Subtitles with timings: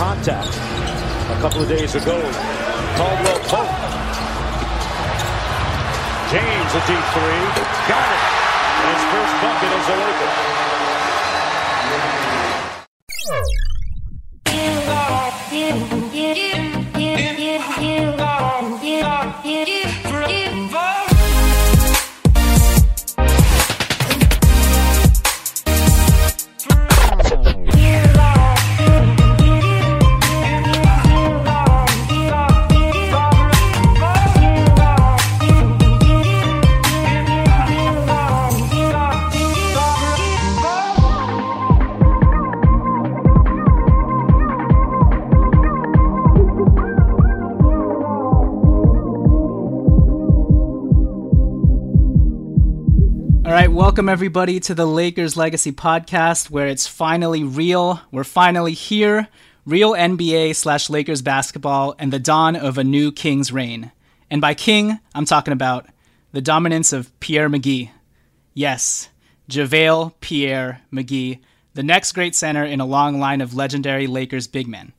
[0.00, 2.16] Contact a couple of days ago.
[2.96, 3.68] Caldwell Pope.
[6.32, 7.44] James, a deep three.
[7.84, 8.22] Got it.
[8.88, 10.59] His first bucket as a Laker.
[54.00, 58.00] Welcome everybody to the Lakers Legacy Podcast, where it's finally real.
[58.10, 59.28] We're finally here.
[59.66, 63.92] Real NBA slash Lakers basketball and the dawn of a new King's reign.
[64.30, 65.86] And by King, I'm talking about
[66.32, 67.90] the dominance of Pierre McGee.
[68.54, 69.10] Yes,
[69.50, 71.40] JaVale Pierre McGee,
[71.74, 74.94] the next great center in a long line of legendary Lakers big men.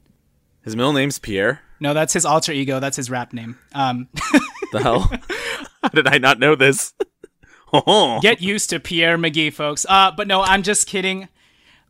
[0.61, 1.61] His middle name's Pierre.
[1.79, 2.79] No, that's his alter ego.
[2.79, 3.57] That's his rap name.
[3.73, 4.09] Um,
[4.71, 4.99] The hell?
[5.81, 6.93] How did I not know this?
[8.21, 9.85] Get used to Pierre McGee, folks.
[9.87, 11.29] Uh, but no, I'm just kidding.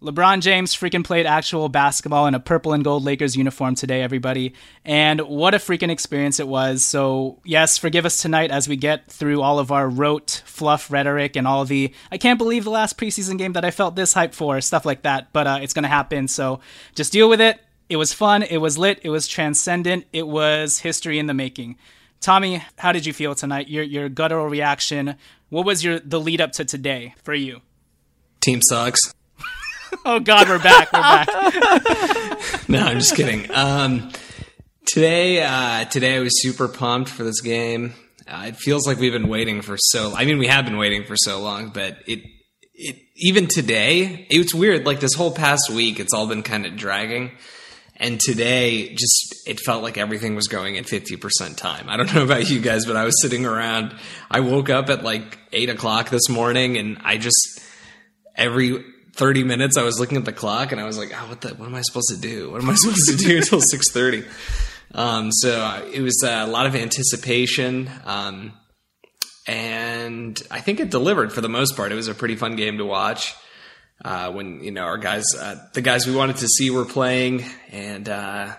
[0.01, 4.55] LeBron James freaking played actual basketball in a purple and gold Lakers uniform today, everybody.
[4.83, 6.83] And what a freaking experience it was.
[6.83, 11.35] So, yes, forgive us tonight as we get through all of our rote fluff rhetoric
[11.35, 14.33] and all the I can't believe the last preseason game that I felt this hype
[14.33, 15.31] for, stuff like that.
[15.33, 16.27] But uh, it's going to happen.
[16.27, 16.61] So
[16.95, 17.59] just deal with it.
[17.87, 18.41] It was fun.
[18.41, 19.01] It was lit.
[19.03, 20.05] It was transcendent.
[20.11, 21.77] It was history in the making.
[22.21, 23.67] Tommy, how did you feel tonight?
[23.67, 25.15] Your your guttural reaction.
[25.51, 27.59] What was your the lead up to today for you?
[28.39, 28.99] Team sucks.
[30.05, 30.91] Oh God, we're back.
[30.93, 31.27] We're back.
[32.69, 33.51] no, I'm just kidding.
[33.53, 34.09] Um,
[34.87, 37.93] today, uh, today I was super pumped for this game.
[38.25, 40.13] Uh, it feels like we've been waiting for so.
[40.15, 42.21] I mean, we have been waiting for so long, but it,
[42.73, 44.85] it even today, it's weird.
[44.85, 47.31] Like this whole past week, it's all been kind of dragging.
[48.01, 51.87] And today, just it felt like everything was going at fifty percent time.
[51.87, 53.95] I don't know about you guys, but I was sitting around.
[54.29, 57.61] I woke up at like eight o'clock this morning, and I just
[58.35, 58.83] every
[59.13, 61.49] 30 minutes I was looking at the clock and I was like, oh, what the,
[61.49, 62.49] what am I supposed to do?
[62.49, 64.25] What am I supposed to do until 6:30?
[64.93, 67.89] Um, so it was a lot of anticipation.
[68.03, 68.53] Um,
[69.47, 71.91] and I think it delivered for the most part.
[71.91, 73.35] It was a pretty fun game to watch.
[74.03, 77.45] Uh, when you know our guys, uh, the guys we wanted to see were playing,
[77.69, 78.55] and uh,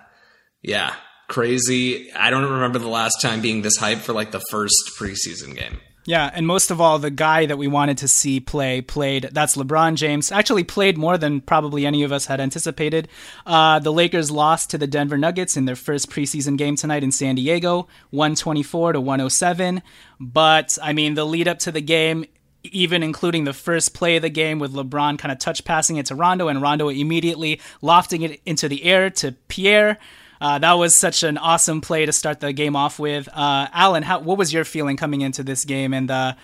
[0.62, 0.94] yeah,
[1.28, 2.12] crazy.
[2.12, 5.80] I don't remember the last time being this hyped for like the first preseason game.
[6.04, 9.28] Yeah, and most of all, the guy that we wanted to see play played.
[9.30, 10.32] That's LeBron James.
[10.32, 13.08] Actually, played more than probably any of us had anticipated.
[13.46, 17.12] Uh, the Lakers lost to the Denver Nuggets in their first preseason game tonight in
[17.12, 19.80] San Diego, 124 to 107.
[20.18, 22.26] But I mean, the lead up to the game,
[22.64, 26.06] even including the first play of the game with LeBron kind of touch passing it
[26.06, 29.98] to Rondo and Rondo immediately lofting it into the air to Pierre.
[30.40, 33.28] Uh, that was such an awesome play to start the game off with.
[33.32, 35.94] Uh, Alan, how, what was your feeling coming into this game?
[35.94, 36.34] And uh,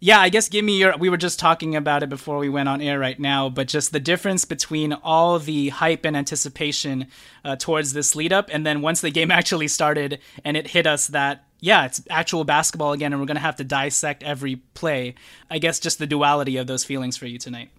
[0.00, 0.96] yeah, I guess give me your.
[0.96, 3.90] We were just talking about it before we went on air right now, but just
[3.92, 7.08] the difference between all the hype and anticipation
[7.44, 10.86] uh, towards this lead up, and then once the game actually started and it hit
[10.86, 15.14] us that yeah, it's actual basketball again, and we're gonna have to dissect every play.
[15.50, 17.70] I guess just the duality of those feelings for you tonight.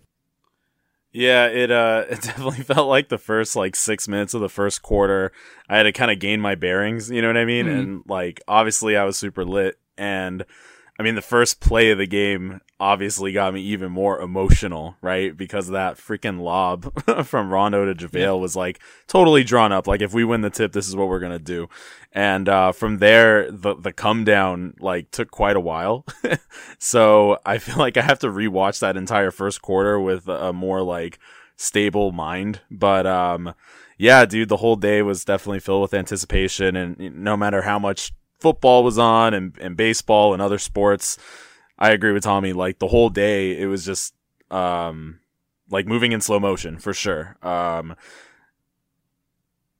[1.11, 4.81] Yeah, it uh it definitely felt like the first like 6 minutes of the first
[4.81, 5.31] quarter
[5.67, 7.65] I had to kind of gain my bearings, you know what I mean?
[7.65, 7.79] Mm-hmm.
[7.79, 10.45] And like obviously I was super lit and
[10.99, 15.35] I mean, the first play of the game obviously got me even more emotional, right?
[15.35, 16.91] Because that freaking lob
[17.25, 18.31] from Rondo to JaVale yeah.
[18.31, 19.87] was like totally drawn up.
[19.87, 21.69] Like, if we win the tip, this is what we're gonna do.
[22.11, 26.05] And uh, from there, the the come down like took quite a while.
[26.79, 30.81] so I feel like I have to rewatch that entire first quarter with a more
[30.81, 31.17] like
[31.55, 32.59] stable mind.
[32.69, 33.53] But um,
[33.97, 38.11] yeah, dude, the whole day was definitely filled with anticipation, and no matter how much
[38.39, 41.17] football was on and, and baseball and other sports.
[41.77, 42.53] I agree with Tommy.
[42.53, 44.13] Like the whole day, it was just,
[44.51, 45.19] um,
[45.69, 47.37] like moving in slow motion for sure.
[47.41, 47.95] Um,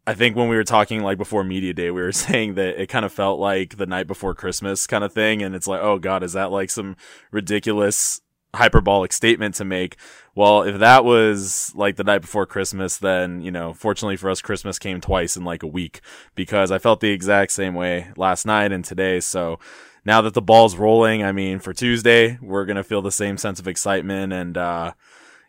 [0.06, 2.88] I think when we were talking like before media day, we were saying that it
[2.88, 5.42] kind of felt like the night before Christmas kind of thing.
[5.42, 6.96] And it's like, oh God, is that like some
[7.32, 8.22] ridiculous
[8.54, 9.96] hyperbolic statement to make.
[10.36, 14.42] Well, if that was like the night before Christmas, then, you know, fortunately for us,
[14.42, 16.02] Christmas came twice in like a week
[16.36, 19.20] because I felt the exact same way last night and today.
[19.20, 19.60] So
[20.06, 23.38] now that the ball's rolling, I mean, for Tuesday, we're going to feel the same
[23.38, 24.34] sense of excitement.
[24.34, 24.94] And, uh,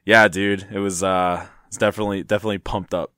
[0.05, 3.13] yeah, dude, it was, uh, it's definitely, definitely pumped up.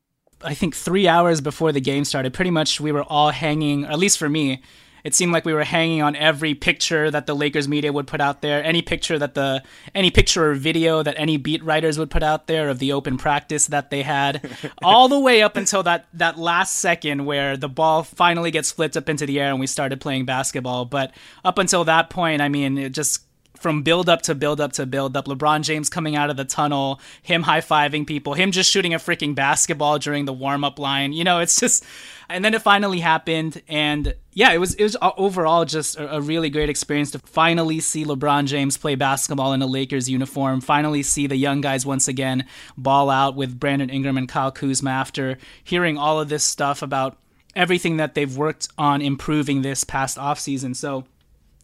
[0.44, 3.98] I think three hours before the game started, pretty much we were all hanging, at
[3.98, 4.60] least for me,
[5.04, 8.20] it seemed like we were hanging on every picture that the Lakers media would put
[8.20, 9.62] out there, any picture that the
[9.94, 13.18] any picture or video that any beat writers would put out there of the open
[13.18, 14.48] practice that they had,
[14.82, 18.96] all the way up until that that last second where the ball finally gets flipped
[18.96, 20.84] up into the air and we started playing basketball.
[20.84, 21.12] But
[21.44, 23.24] up until that point, I mean, it just
[23.62, 25.26] from build up to build up to build up.
[25.26, 28.98] LeBron James coming out of the tunnel, him high fiving people, him just shooting a
[28.98, 31.12] freaking basketball during the warm up line.
[31.12, 31.84] You know, it's just,
[32.28, 36.50] and then it finally happened, and yeah, it was it was overall just a, really
[36.50, 40.60] great experience to finally see LeBron James play basketball in a Lakers uniform.
[40.60, 44.90] Finally see the young guys once again ball out with Brandon Ingram and Kyle Kuzma
[44.90, 47.18] after hearing all of this stuff about
[47.54, 50.74] everything that they've worked on improving this past offseason.
[50.74, 51.04] So,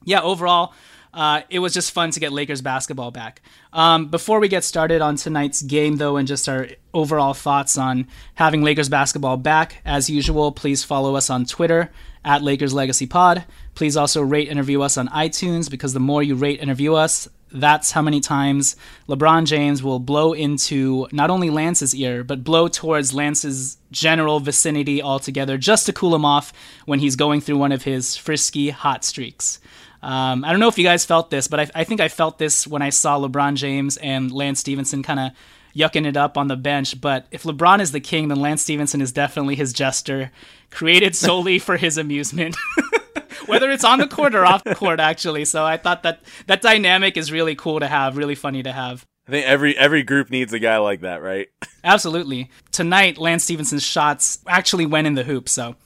[0.04, 0.74] yeah, overall,
[1.19, 3.43] uh, it was just fun to get Lakers basketball back.
[3.73, 8.06] Um, before we get started on tonight's game, though, and just our overall thoughts on
[8.37, 11.91] having Lakers basketball back, as usual, please follow us on Twitter
[12.25, 13.44] at Lakers Legacy Pod.
[13.75, 16.94] Please also rate and review us on iTunes because the more you rate and review
[16.94, 18.77] us, that's how many times
[19.08, 25.03] LeBron James will blow into not only Lance's ear, but blow towards Lance's general vicinity
[25.03, 26.53] altogether just to cool him off
[26.87, 29.58] when he's going through one of his frisky hot streaks.
[30.02, 32.38] Um, I don't know if you guys felt this, but I, I, think I felt
[32.38, 35.32] this when I saw LeBron James and Lance Stephenson kind of
[35.74, 37.00] yucking it up on the bench.
[37.00, 40.31] But if LeBron is the king, then Lance Stephenson is definitely his jester,
[40.70, 42.56] created solely for his amusement.
[43.46, 45.44] Whether it's on the court or off the court, actually.
[45.44, 49.06] So I thought that that dynamic is really cool to have, really funny to have.
[49.26, 51.48] I think every every group needs a guy like that, right?
[51.84, 52.50] Absolutely.
[52.72, 55.76] Tonight, Lance Stephenson's shots actually went in the hoop, so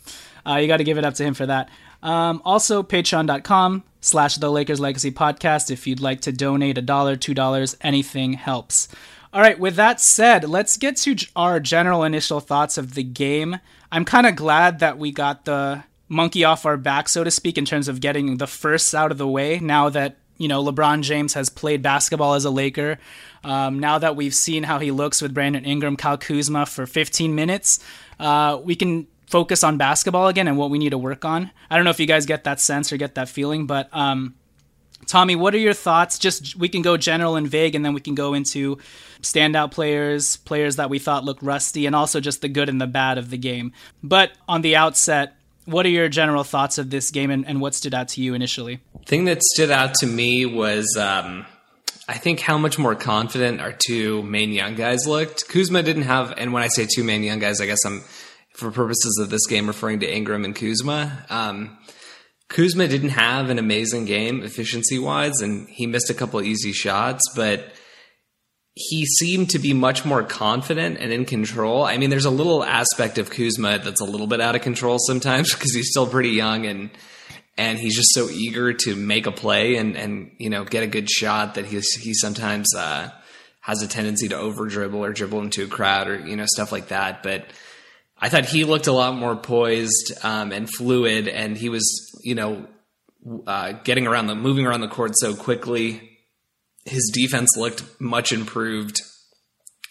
[0.46, 1.68] uh, you got to give it up to him for that.
[2.02, 7.16] Um, also, patreon.com slash the Lakers Legacy Podcast if you'd like to donate a dollar,
[7.16, 8.88] two dollars, anything helps.
[9.32, 13.58] All right, with that said, let's get to our general initial thoughts of the game.
[13.90, 17.56] I'm kind of glad that we got the monkey off our back, so to speak,
[17.56, 21.02] in terms of getting the firsts out of the way now that, you know, LeBron
[21.02, 22.98] James has played basketball as a Laker.
[23.42, 27.34] Um, now that we've seen how he looks with Brandon Ingram, Kyle Kuzma for 15
[27.34, 27.78] minutes,
[28.20, 31.50] uh, we can focus on basketball again and what we need to work on.
[31.70, 34.34] I don't know if you guys get that sense or get that feeling, but um,
[35.06, 36.18] Tommy, what are your thoughts?
[36.18, 38.78] Just we can go general and vague, and then we can go into
[39.22, 42.86] standout players, players that we thought looked rusty, and also just the good and the
[42.86, 43.72] bad of the game.
[44.02, 45.34] But on the outset,
[45.64, 48.34] what are your general thoughts of this game and, and what stood out to you
[48.34, 48.80] initially?
[49.06, 51.44] thing that stood out to me was um,
[52.08, 55.48] I think how much more confident our two main young guys looked.
[55.48, 58.04] Kuzma didn't have, and when I say two main young guys, I guess I'm
[58.54, 61.24] for purposes of this game referring to Ingram and Kuzma.
[61.30, 61.78] Um,
[62.48, 67.22] Kuzma didn't have an amazing game efficiency wise, and he missed a couple easy shots,
[67.34, 67.72] but
[68.74, 71.84] he seemed to be much more confident and in control.
[71.84, 74.98] I mean, there's a little aspect of Kuzma that's a little bit out of control
[74.98, 76.90] sometimes because he's still pretty young and
[77.58, 80.86] and he's just so eager to make a play and and you know get a
[80.86, 83.10] good shot that he's he sometimes uh,
[83.60, 86.72] has a tendency to over dribble or dribble into a crowd or you know stuff
[86.72, 87.22] like that.
[87.22, 87.46] But
[88.22, 91.84] I thought he looked a lot more poised um, and fluid, and he was
[92.22, 92.66] you know
[93.48, 96.08] uh, getting around the moving around the court so quickly.
[96.84, 99.00] His defense looked much improved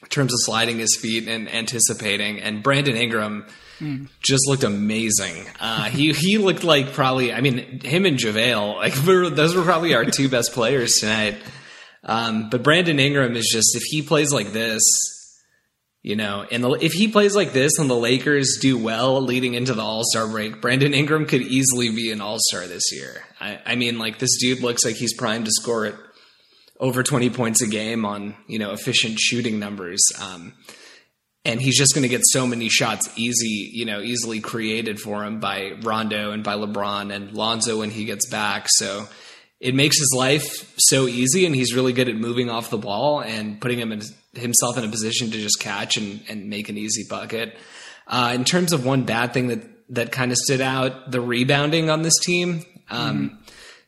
[0.02, 2.40] in terms of sliding his feet and anticipating.
[2.40, 3.46] And Brandon Ingram
[3.80, 4.08] mm.
[4.22, 5.46] just looked amazing.
[5.60, 7.34] Uh, he he looked like probably.
[7.34, 8.94] I mean, him and JaVale, like
[9.36, 11.38] those were probably our two best players tonight.
[12.04, 14.82] Um, but Brandon Ingram is just if he plays like this,
[16.04, 19.54] you know, and the, if he plays like this and the Lakers do well leading
[19.54, 23.24] into the All Star break, Brandon Ingram could easily be an All Star this year.
[23.40, 25.96] I, I mean, like this dude looks like he's primed to score it
[26.80, 30.02] over 20 points a game on, you know, efficient shooting numbers.
[30.20, 30.54] Um,
[31.46, 35.24] and he's just going to get so many shots easy, you know, easily created for
[35.24, 38.66] him by Rondo and by LeBron and Lonzo when he gets back.
[38.70, 39.08] So
[39.62, 43.22] it makes his life so easy, and he's really good at moving off the ball
[43.22, 44.02] and putting him in,
[44.34, 47.56] himself in a position to just catch and, and make an easy bucket.
[48.08, 49.64] Uh, in terms of one bad thing that
[49.94, 52.66] that kind of stood out, the rebounding on this team.
[52.90, 53.36] Um, mm-hmm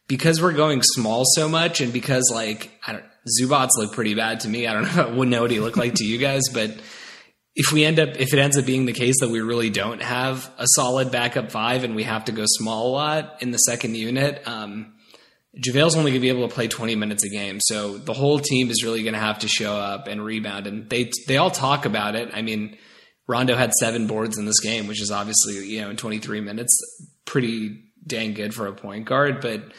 [0.08, 3.06] because we're going small so much and because like I don't
[3.40, 4.68] Zubac look pretty bad to me.
[4.68, 6.72] I don't know, wouldn't know what he looked like to you guys, but
[7.56, 10.02] if we end up if it ends up being the case that we really don't
[10.02, 13.58] have a solid backup five and we have to go small a lot in the
[13.58, 14.93] second unit, um,
[15.58, 17.60] JaVale's only going to be able to play 20 minutes a game.
[17.62, 20.66] So the whole team is really going to have to show up and rebound.
[20.66, 22.32] And they, they all talk about it.
[22.34, 22.78] I mean,
[23.28, 26.78] Rondo had seven boards in this game, which is obviously, you know, in 23 minutes,
[27.26, 29.42] pretty dang good for a point guard.
[29.42, 29.72] But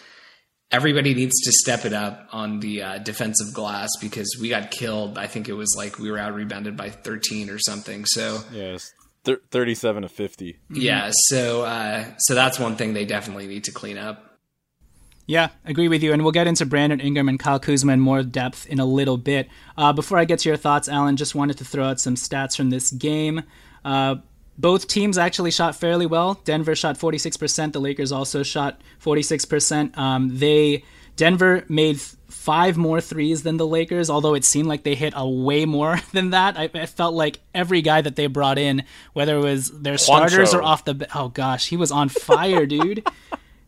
[0.71, 5.19] everybody needs to step it up on the uh, defensive glass because we got killed.
[5.19, 8.05] I think it was like we were out rebounded by 13 or something.
[8.07, 8.91] So yes,
[9.25, 10.59] th- 37 to 50.
[10.71, 14.34] Yeah, so uh, so that's one thing they definitely need to clean up.
[15.27, 16.13] Yeah, agree with you.
[16.13, 19.17] And we'll get into Brandon Ingram and Kyle Kuzma in more depth in a little
[19.17, 19.49] bit.
[19.77, 22.57] Uh, before I get to your thoughts, Alan, just wanted to throw out some stats
[22.57, 23.43] from this game.
[23.85, 24.17] Uh,
[24.59, 26.41] both teams actually shot fairly well.
[26.45, 27.73] Denver shot 46%.
[27.73, 29.97] The Lakers also shot 46%.
[29.97, 30.85] Um, they
[31.17, 35.29] Denver made five more threes than the Lakers, although it seemed like they hit a
[35.29, 36.59] way more than that.
[36.59, 40.53] I, I felt like every guy that they brought in, whether it was their starters
[40.55, 43.07] or off the oh gosh, he was on fire, dude.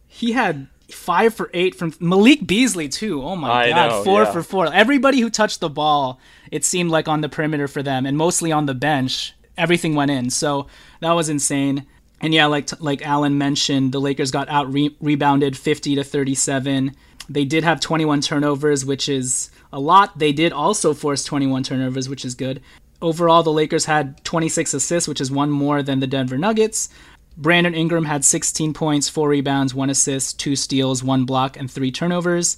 [0.08, 3.22] He had five for eight from Malik Beasley too.
[3.22, 4.32] Oh my I god, know, four yeah.
[4.32, 4.72] for four.
[4.72, 8.52] Everybody who touched the ball, it seemed like on the perimeter for them, and mostly
[8.52, 10.30] on the bench everything went in.
[10.30, 10.66] So
[11.00, 11.86] that was insane.
[12.20, 16.94] And yeah, like like Alan mentioned, the Lakers got out re- rebounded 50 to 37.
[17.28, 20.18] They did have 21 turnovers, which is a lot.
[20.18, 22.62] They did also force 21 turnovers, which is good.
[23.02, 26.88] Overall, the Lakers had 26 assists, which is one more than the Denver Nuggets.
[27.36, 31.90] Brandon Ingram had 16 points, 4 rebounds, 1 assist, 2 steals, 1 block, and 3
[31.92, 32.56] turnovers.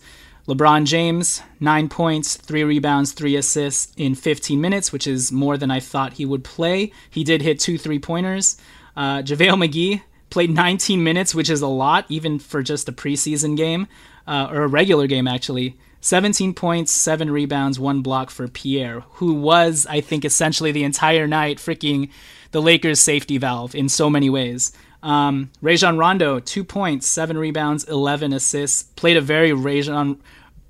[0.48, 5.70] LeBron James, nine points, three rebounds, three assists in 15 minutes, which is more than
[5.70, 6.90] I thought he would play.
[7.10, 8.56] He did hit two three pointers.
[8.96, 13.58] Uh, JaVale McGee played 19 minutes, which is a lot, even for just a preseason
[13.58, 13.88] game,
[14.26, 15.76] uh, or a regular game, actually.
[16.00, 21.26] 17 points, seven rebounds, one block for Pierre, who was, I think, essentially the entire
[21.26, 22.10] night freaking
[22.52, 24.72] the Lakers' safety valve in so many ways.
[25.02, 30.20] Um, Rajon Rondo, two points, seven rebounds, 11 assists, played a very Rajon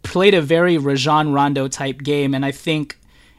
[0.02, 2.98] played a very Rajon Rondo type game, and I think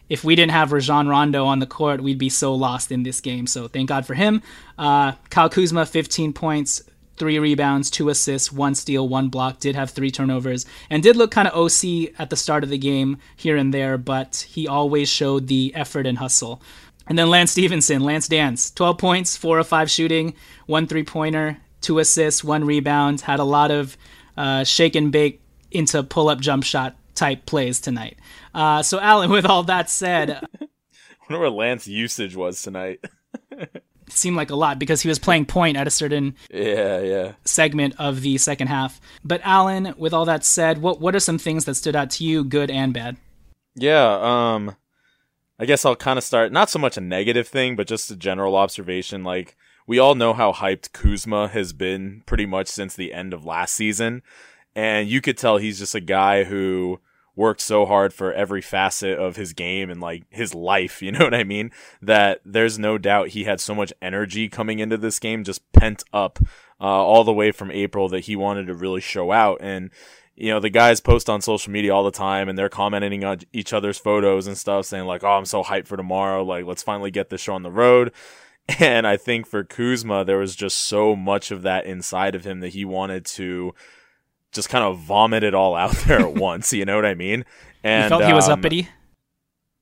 [0.10, 3.22] if we didn't have Rajon Rondo on the court, we'd be so lost in this
[3.22, 3.48] game.
[3.48, 4.42] So thank God for him.
[4.78, 6.84] Uh, Kyle Kuzma, 15 points,
[7.20, 9.60] three rebounds, two assists, one steal, one block.
[9.60, 12.78] Did have three turnovers and did look kind of OC at the start of the
[12.78, 16.62] game here and there, but he always showed the effort and hustle.
[17.08, 20.36] And then Lance Stephenson, Lance Dance, 12 points, four of five shooting,
[20.68, 23.22] one three pointer, two assists, one rebound.
[23.22, 23.98] Had a lot of
[24.38, 28.18] uh, shake and bake into pull up jump shot type plays tonight.
[28.54, 30.68] Uh, so, Alan, with all that said, I
[31.30, 33.04] wonder where Lance usage was tonight.
[34.12, 37.96] seemed like a lot because he was playing point at a certain yeah yeah segment
[37.98, 39.00] of the second half.
[39.24, 42.24] But Alan, with all that said, what what are some things that stood out to
[42.24, 43.18] you, good and bad?
[43.76, 44.76] Yeah, um,
[45.60, 48.16] I guess I'll kind of start not so much a negative thing, but just a
[48.16, 49.24] general observation.
[49.24, 49.56] Like
[49.88, 53.74] we all know how hyped Kuzma has been pretty much since the end of last
[53.74, 54.22] season.
[54.76, 57.00] And you could tell he's just a guy who
[57.40, 61.24] worked so hard for every facet of his game and like his life, you know
[61.24, 61.72] what I mean?
[62.02, 66.04] That there's no doubt he had so much energy coming into this game, just pent
[66.14, 66.38] up
[66.82, 69.60] uh, all the way from April that he wanted to really show out.
[69.62, 69.90] And
[70.36, 73.40] you know, the guys post on social media all the time and they're commenting on
[73.52, 76.44] each other's photos and stuff saying like, "Oh, I'm so hyped for tomorrow.
[76.44, 78.12] Like, let's finally get this show on the road."
[78.80, 82.60] And I think for Kuzma, there was just so much of that inside of him
[82.60, 83.74] that he wanted to
[84.52, 86.74] just kind of vomit it all out there at once.
[86.74, 87.46] You know what I mean?
[87.84, 88.90] And you felt he was um, uppity.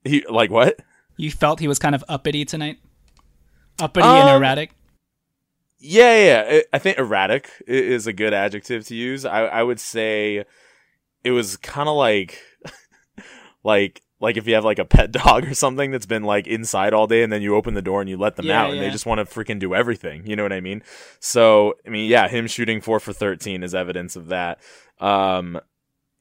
[0.04, 0.80] He like what?
[1.18, 2.78] You felt he was kind of uppity tonight.
[3.80, 4.72] Uppity um, and erratic.
[5.80, 6.62] Yeah, yeah.
[6.74, 9.26] I think erratic is a good adjective to use.
[9.26, 10.46] I, I would say
[11.24, 12.42] it was kind of like,
[13.64, 16.94] like, like if you have like a pet dog or something that's been like inside
[16.94, 18.78] all day and then you open the door and you let them yeah, out and
[18.78, 18.84] yeah.
[18.84, 20.26] they just want to freaking do everything.
[20.26, 20.84] You know what I mean?
[21.20, 24.60] So, I mean, yeah, him shooting four for 13 is evidence of that.
[25.00, 25.60] Um,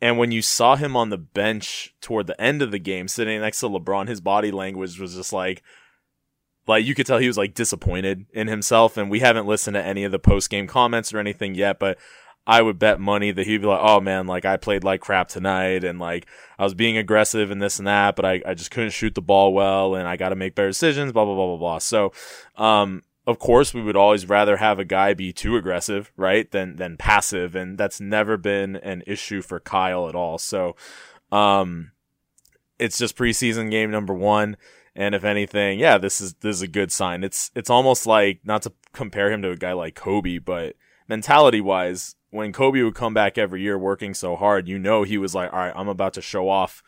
[0.01, 3.41] and when you saw him on the bench toward the end of the game, sitting
[3.41, 5.63] next to LeBron, his body language was just like,
[6.67, 9.83] like you could tell he was like disappointed in himself and we haven't listened to
[9.83, 11.97] any of the post game comments or anything yet but
[12.47, 15.29] I would bet money that he'd be like, oh man, like I played like crap
[15.29, 16.27] tonight and like
[16.59, 19.23] I was being aggressive and this and that, but I, I just couldn't shoot the
[19.23, 21.79] ball well and I got to make better decisions, blah, blah, blah, blah, blah.
[21.79, 22.13] So,
[22.57, 26.49] um, of course we would always rather have a guy be too aggressive, right?
[26.53, 27.57] Than, than passive.
[27.57, 30.39] And that's never been an issue for Kyle at all.
[30.39, 30.77] So,
[31.33, 31.91] um,
[32.79, 34.57] it's just preseason game number one.
[34.95, 37.23] And if anything, yeah, this is this is a good sign.
[37.23, 40.75] It's it's almost like not to compare him to a guy like Kobe, but
[41.07, 45.19] mentality wise, when Kobe would come back every year working so hard, you know he
[45.19, 46.83] was like, all right, I'm about to show off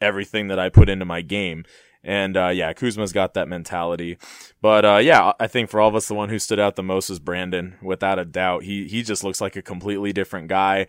[0.00, 1.64] everything that I put into my game.
[2.04, 4.18] And uh, yeah, Kuzma's got that mentality.
[4.60, 6.82] But uh, yeah, I think for all of us, the one who stood out the
[6.82, 8.64] most was Brandon, without a doubt.
[8.64, 10.88] He he just looks like a completely different guy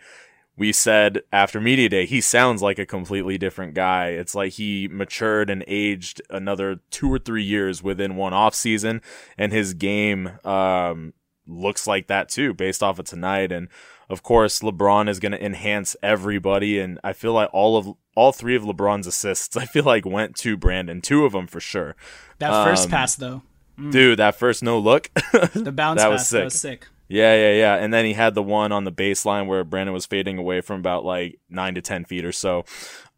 [0.56, 4.88] we said after media day he sounds like a completely different guy it's like he
[4.92, 9.02] matured and aged another two or three years within one off season
[9.38, 11.14] and his game um,
[11.48, 13.68] looks like that too based off of tonight and
[14.10, 18.32] of course lebron is going to enhance everybody and i feel like all of all
[18.32, 21.96] three of lebron's assists i feel like went to brandon two of them for sure
[22.40, 23.42] that first um, pass though
[23.80, 23.92] mm.
[23.92, 25.10] dude that first no look
[25.54, 26.40] the bounce that pass was sick.
[26.40, 27.76] That was sick yeah, yeah, yeah.
[27.76, 30.80] And then he had the one on the baseline where Brandon was fading away from
[30.80, 32.66] about like nine to ten feet or so.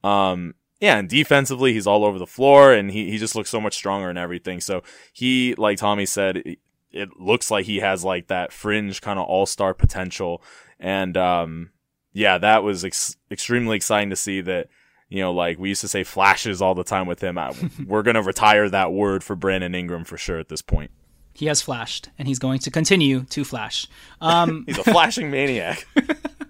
[0.03, 3.61] Um, yeah, and defensively, he's all over the floor, and he he just looks so
[3.61, 4.59] much stronger and everything.
[4.59, 6.59] So he, like Tommy said, it,
[6.91, 10.43] it looks like he has like that fringe kind of all star potential,
[10.79, 11.71] and um,
[12.13, 14.67] yeah, that was ex- extremely exciting to see that.
[15.07, 17.37] You know, like we used to say flashes all the time with him.
[17.87, 20.89] We're gonna retire that word for Brandon Ingram for sure at this point
[21.35, 23.87] he has flashed, and he's going to continue to flash.
[24.21, 25.85] Um, he's a flashing maniac.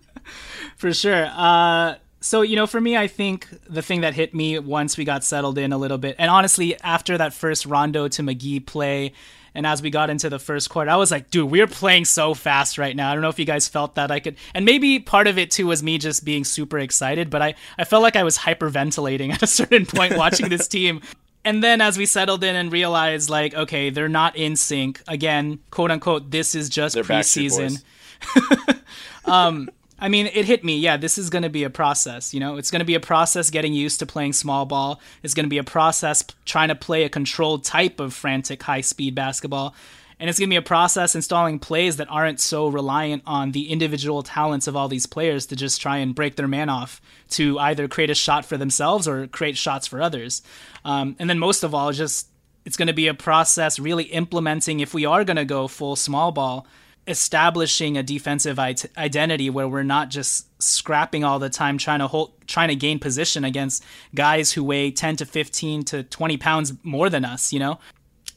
[0.78, 1.26] for sure.
[1.26, 5.04] Uh, so, you know, for me, I think the thing that hit me once we
[5.04, 9.14] got settled in a little bit, and honestly, after that first Rondo to McGee play,
[9.56, 12.34] and as we got into the first quarter, I was like, dude, we're playing so
[12.34, 13.10] fast right now.
[13.10, 14.12] I don't know if you guys felt that.
[14.12, 17.42] I could, and maybe part of it too was me just being super excited, but
[17.42, 21.02] I, I felt like I was hyperventilating at a certain point watching this team
[21.46, 25.60] and then as we settled in and realized like okay they're not in sync again
[25.70, 27.82] quote unquote this is just they're preseason
[29.26, 30.78] um I mean, it hit me.
[30.78, 32.34] Yeah, this is going to be a process.
[32.34, 35.00] You know, it's going to be a process getting used to playing small ball.
[35.24, 38.82] It's going to be a process trying to play a controlled type of frantic, high
[38.82, 39.74] speed basketball.
[40.20, 43.70] And it's going to be a process installing plays that aren't so reliant on the
[43.70, 47.60] individual talents of all these players to just try and break their man off to
[47.60, 50.42] either create a shot for themselves or create shots for others.
[50.86, 52.28] Um, and then most of all, just
[52.64, 55.96] it's going to be a process really implementing if we are going to go full
[55.96, 56.66] small ball
[57.08, 62.34] establishing a defensive identity where we're not just scrapping all the time trying to hold
[62.48, 63.84] trying to gain position against
[64.16, 67.80] guys who weigh 10 to 15 to 20 pounds more than us you know?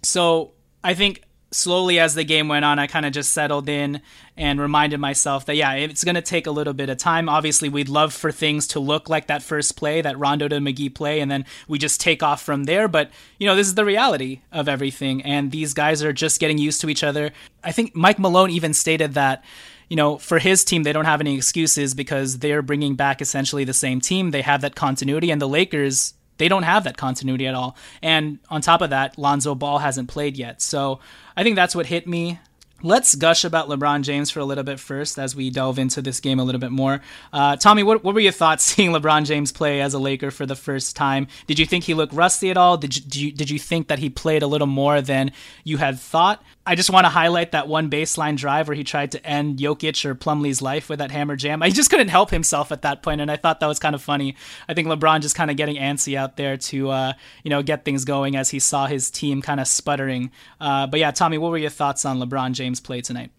[0.02, 0.52] So
[0.84, 4.02] i think slowly as the game went on, I kind of just settled in
[4.36, 7.28] and reminded myself that, yeah, it's going to take a little bit of time.
[7.28, 10.94] Obviously, we'd love for things to look like that first play, that Rondo to McGee
[10.94, 12.86] play, and then we just take off from there.
[12.86, 15.22] But, you know, this is the reality of everything.
[15.22, 17.32] And these guys are just getting used to each other.
[17.64, 19.44] I think Mike Malone even stated that.
[19.90, 23.64] You know, for his team, they don't have any excuses because they're bringing back essentially
[23.64, 24.32] the same team.
[24.32, 27.76] They have that continuity, and the Lakers they don't have that continuity at all.
[28.02, 30.62] And on top of that, Lonzo Ball hasn't played yet.
[30.62, 31.00] So
[31.36, 32.38] I think that's what hit me.
[32.80, 36.20] Let's gush about LeBron James for a little bit first as we delve into this
[36.20, 37.00] game a little bit more.
[37.32, 40.46] Uh, Tommy, what, what were your thoughts seeing LeBron James play as a Laker for
[40.46, 41.26] the first time?
[41.48, 42.76] Did you think he looked rusty at all?
[42.76, 45.32] Did you, did you, did you think that he played a little more than
[45.64, 46.40] you had thought?
[46.68, 50.04] I just want to highlight that one baseline drive where he tried to end Jokic
[50.04, 51.62] or Plumlee's life with that hammer jam.
[51.62, 54.02] I just couldn't help himself at that point, and I thought that was kind of
[54.02, 54.36] funny.
[54.68, 57.86] I think LeBron just kind of getting antsy out there to, uh, you know, get
[57.86, 60.30] things going as he saw his team kind of sputtering.
[60.60, 63.30] Uh, but yeah, Tommy, what were your thoughts on LeBron James' play tonight?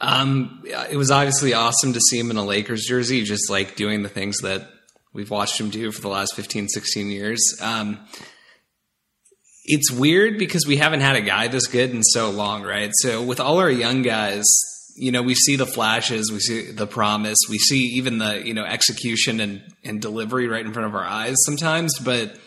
[0.00, 4.02] Um, it was obviously awesome to see him in a Lakers jersey, just like doing
[4.02, 4.70] the things that
[5.12, 7.58] we've watched him do for the last 15, 16 years.
[7.60, 8.00] Um,
[9.64, 12.90] it's weird because we haven't had a guy this good in so long, right?
[12.94, 14.44] So with all our young guys,
[14.96, 18.54] you know, we see the flashes, we see the promise, we see even the, you
[18.54, 22.38] know, execution and, and delivery right in front of our eyes sometimes, but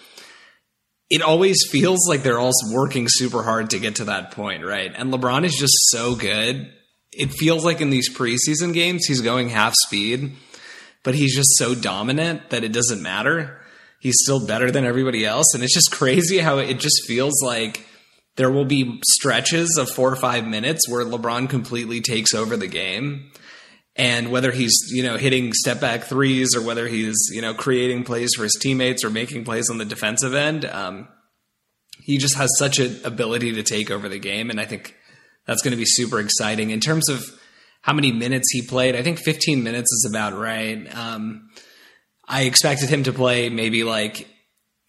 [1.09, 4.93] it always feels like they're all working super hard to get to that point, right?
[4.95, 6.71] And LeBron is just so good.
[7.11, 10.33] It feels like in these preseason games, he's going half speed,
[11.03, 13.59] but he's just so dominant that it doesn't matter
[13.99, 15.53] he's still better than everybody else.
[15.53, 17.85] And it's just crazy how it just feels like
[18.35, 22.67] there will be stretches of four or five minutes where LeBron completely takes over the
[22.67, 23.31] game.
[23.95, 28.03] And whether he's, you know, hitting step back threes or whether he's, you know, creating
[28.03, 31.07] plays for his teammates or making plays on the defensive end, um,
[32.01, 34.51] he just has such an ability to take over the game.
[34.51, 34.95] And I think
[35.47, 36.69] that's going to be super exciting.
[36.69, 37.23] In terms of
[37.81, 40.87] how many minutes he played, I think 15 minutes is about right.
[40.95, 41.49] Um,
[42.27, 44.27] I expected him to play maybe like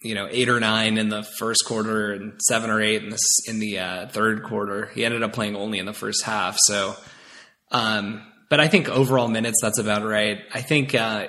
[0.03, 3.18] you know eight or nine in the first quarter and seven or eight in the
[3.46, 4.87] in the uh, third quarter.
[4.87, 6.57] He ended up playing only in the first half.
[6.59, 6.96] So,
[7.70, 10.38] um, but I think overall minutes that's about right.
[10.53, 11.29] I think uh,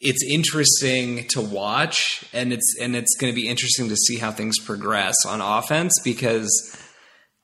[0.00, 4.32] it's interesting to watch, and it's and it's going to be interesting to see how
[4.32, 6.80] things progress on offense because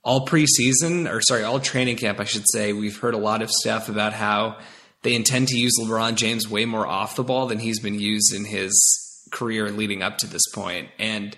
[0.03, 3.51] all preseason or sorry, all training camp, I should say, we've heard a lot of
[3.51, 4.59] stuff about how
[5.03, 8.35] they intend to use LeBron James way more off the ball than he's been used
[8.35, 10.89] in his career leading up to this point.
[10.99, 11.37] And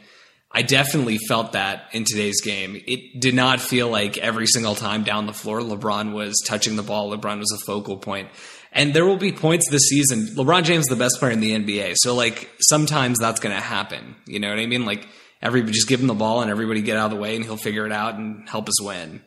[0.51, 2.81] I definitely felt that in today's game.
[2.87, 6.83] It did not feel like every single time down the floor LeBron was touching the
[6.83, 8.29] ball, LeBron was a focal point.
[8.73, 10.27] And there will be points this season.
[10.35, 11.95] LeBron James is the best player in the NBA.
[11.97, 14.17] So like sometimes that's going to happen.
[14.27, 14.85] You know what I mean?
[14.85, 15.07] Like
[15.41, 17.57] everybody just give him the ball and everybody get out of the way and he'll
[17.57, 19.23] figure it out and help us win.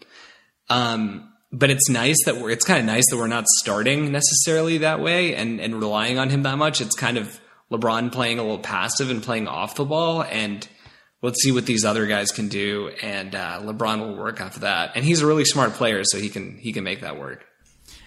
[0.69, 4.79] Um, but it's nice that we're it's kind of nice that we're not starting necessarily
[4.79, 6.81] that way and and relying on him that much.
[6.81, 7.39] It's kind of
[7.71, 10.67] LeBron playing a little passive and playing off the ball and
[11.21, 14.61] let's see what these other guys can do and uh, LeBron will work off of
[14.61, 14.91] that.
[14.95, 17.45] And he's a really smart player so he can he can make that work.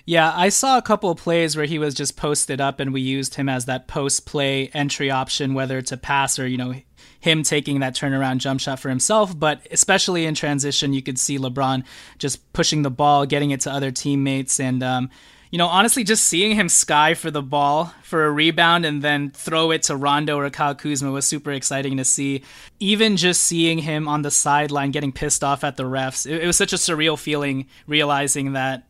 [0.09, 3.03] Yeah, I saw a couple of plays where he was just posted up and we
[3.03, 6.75] used him as that post play entry option, whether to pass or, you know,
[7.21, 9.39] him taking that turnaround jump shot for himself.
[9.39, 11.85] But especially in transition, you could see LeBron
[12.19, 14.61] just pushing the ball, getting it to other teammates.
[14.61, 15.11] And, um,
[15.51, 19.31] you know, honestly, just seeing him sky for the ball for a rebound and then
[19.31, 22.43] throw it to Rondo or Kyle Kuzma was super exciting to see.
[22.81, 26.47] Even just seeing him on the sideline getting pissed off at the refs, it, it
[26.47, 28.88] was such a surreal feeling realizing that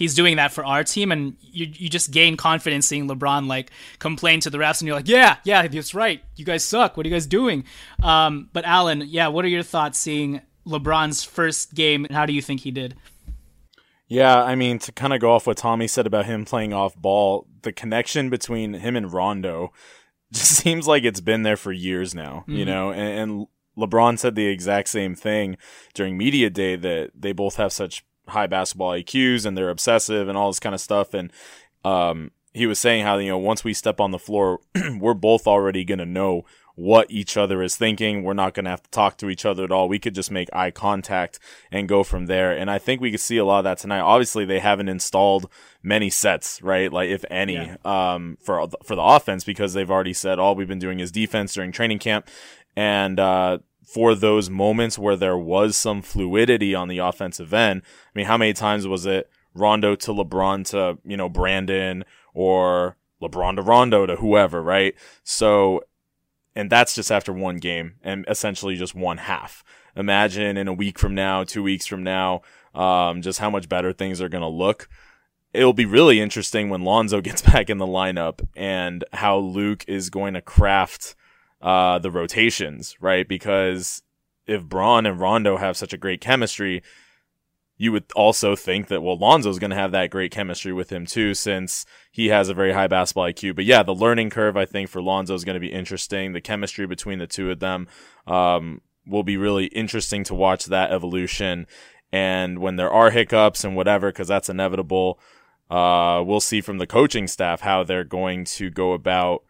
[0.00, 3.70] he's doing that for our team, and you you just gain confidence seeing LeBron like
[4.00, 6.24] complain to the refs, and you're like, yeah, yeah, that's right.
[6.34, 6.96] You guys suck.
[6.96, 7.64] What are you guys doing?
[8.02, 12.32] Um, but Alan, yeah, what are your thoughts seeing LeBron's first game, and how do
[12.32, 12.96] you think he did?
[14.08, 16.96] Yeah, I mean, to kind of go off what Tommy said about him playing off
[16.96, 19.72] ball, the connection between him and Rondo
[20.32, 22.56] just seems like it's been there for years now, mm-hmm.
[22.56, 23.46] you know, and, and
[23.78, 25.56] LeBron said the exact same thing
[25.94, 30.36] during media day that they both have such high basketball IQs and they're obsessive and
[30.36, 31.14] all this kind of stuff.
[31.14, 31.32] And
[31.84, 34.60] um, he was saying how you know once we step on the floor,
[34.98, 36.44] we're both already gonna know
[36.76, 38.22] what each other is thinking.
[38.22, 39.88] We're not gonna have to talk to each other at all.
[39.88, 41.38] We could just make eye contact
[41.70, 42.52] and go from there.
[42.56, 44.00] And I think we could see a lot of that tonight.
[44.00, 45.50] Obviously, they haven't installed
[45.82, 46.92] many sets, right?
[46.92, 47.76] Like if any, yeah.
[47.84, 51.54] um, for for the offense because they've already said all we've been doing is defense
[51.54, 52.28] during training camp.
[52.76, 53.58] And uh,
[53.92, 57.82] for those moments where there was some fluidity on the offensive end.
[57.84, 62.96] I mean, how many times was it Rondo to LeBron to, you know, Brandon or
[63.20, 64.94] LeBron to Rondo to whoever, right?
[65.24, 65.82] So,
[66.54, 69.64] and that's just after one game and essentially just one half.
[69.96, 72.42] Imagine in a week from now, two weeks from now,
[72.74, 74.88] um, just how much better things are going to look.
[75.52, 80.10] It'll be really interesting when Lonzo gets back in the lineup and how Luke is
[80.10, 81.16] going to craft
[81.60, 83.26] uh, the rotations, right?
[83.26, 84.02] Because
[84.46, 86.82] if Bron and Rondo have such a great chemistry,
[87.76, 91.06] you would also think that well Lonzo's going to have that great chemistry with him
[91.06, 93.56] too since he has a very high basketball IQ.
[93.56, 96.32] But yeah, the learning curve I think for Lonzo is going to be interesting.
[96.32, 97.88] The chemistry between the two of them
[98.26, 101.66] um, will be really interesting to watch that evolution.
[102.12, 105.18] And when there are hiccups and whatever, because that's inevitable,
[105.70, 109.44] uh, we'll see from the coaching staff how they're going to go about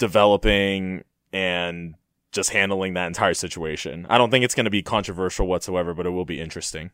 [0.00, 1.94] developing and
[2.32, 4.06] just handling that entire situation.
[4.08, 6.90] I don't think it's going to be controversial whatsoever, but it will be interesting.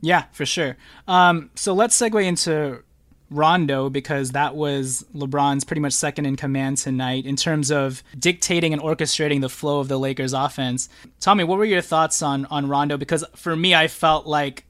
[0.00, 0.76] Yeah, for sure.
[1.08, 2.82] Um, so let's segue into
[3.30, 8.72] Rondo because that was LeBron's pretty much second in command tonight in terms of dictating
[8.72, 10.88] and orchestrating the flow of the Lakers offense.
[11.18, 12.96] Tommy, what were your thoughts on on Rondo?
[12.96, 14.64] Because for me, I felt like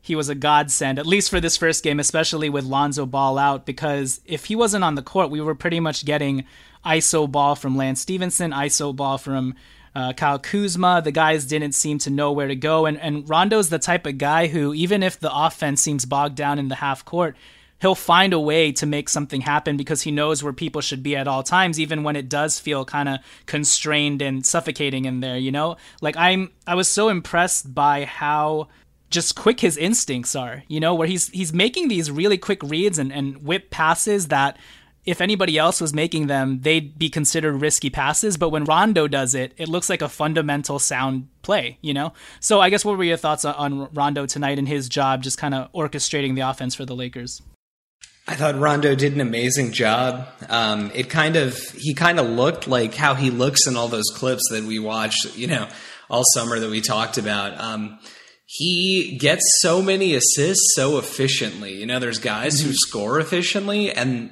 [0.00, 3.66] he was a godsend, at least for this first game, especially with Lonzo Ball out,
[3.66, 6.44] because if he wasn't on the court, we were pretty much getting
[6.84, 9.54] ISO ball from Lance Stephenson, ISO ball from
[9.94, 11.02] uh, Kyle Kuzma.
[11.02, 12.86] The guys didn't seem to know where to go.
[12.86, 16.58] And, and Rondo's the type of guy who, even if the offense seems bogged down
[16.58, 17.36] in the half court,
[17.80, 21.16] he'll find a way to make something happen because he knows where people should be
[21.16, 25.38] at all times even when it does feel kind of constrained and suffocating in there
[25.38, 28.68] you know like i'm i was so impressed by how
[29.10, 32.98] just quick his instincts are you know where he's he's making these really quick reads
[32.98, 34.56] and, and whip passes that
[35.08, 38.36] if anybody else was making them, they'd be considered risky passes.
[38.36, 42.12] But when Rondo does it, it looks like a fundamental sound play, you know?
[42.40, 45.54] So I guess what were your thoughts on Rondo tonight and his job just kind
[45.54, 47.40] of orchestrating the offense for the Lakers?
[48.26, 50.28] I thought Rondo did an amazing job.
[50.50, 54.10] Um, it kind of, he kind of looked like how he looks in all those
[54.14, 55.68] clips that we watched, you know,
[56.10, 57.58] all summer that we talked about.
[57.58, 57.98] Um,
[58.44, 61.74] he gets so many assists so efficiently.
[61.74, 64.30] You know, there's guys who score efficiently and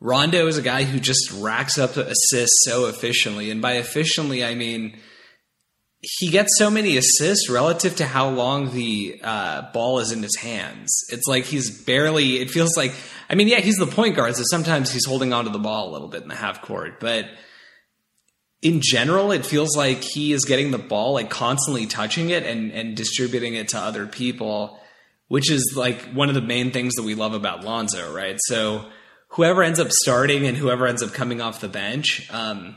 [0.00, 3.50] Rondo is a guy who just racks up assists so efficiently.
[3.50, 4.98] And by efficiently, I mean
[6.18, 10.36] he gets so many assists relative to how long the uh, ball is in his
[10.36, 10.94] hands.
[11.10, 12.94] It's like he's barely, it feels like,
[13.30, 15.92] I mean, yeah, he's the point guard, so sometimes he's holding onto the ball a
[15.92, 17.00] little bit in the half court.
[17.00, 17.28] But
[18.60, 22.70] in general, it feels like he is getting the ball, like constantly touching it and,
[22.72, 24.78] and distributing it to other people,
[25.28, 28.36] which is like one of the main things that we love about Lonzo, right?
[28.46, 28.86] So,
[29.34, 32.76] whoever ends up starting and whoever ends up coming off the bench, um,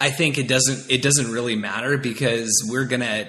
[0.00, 3.26] I think it doesn't it doesn't really matter because we're gonna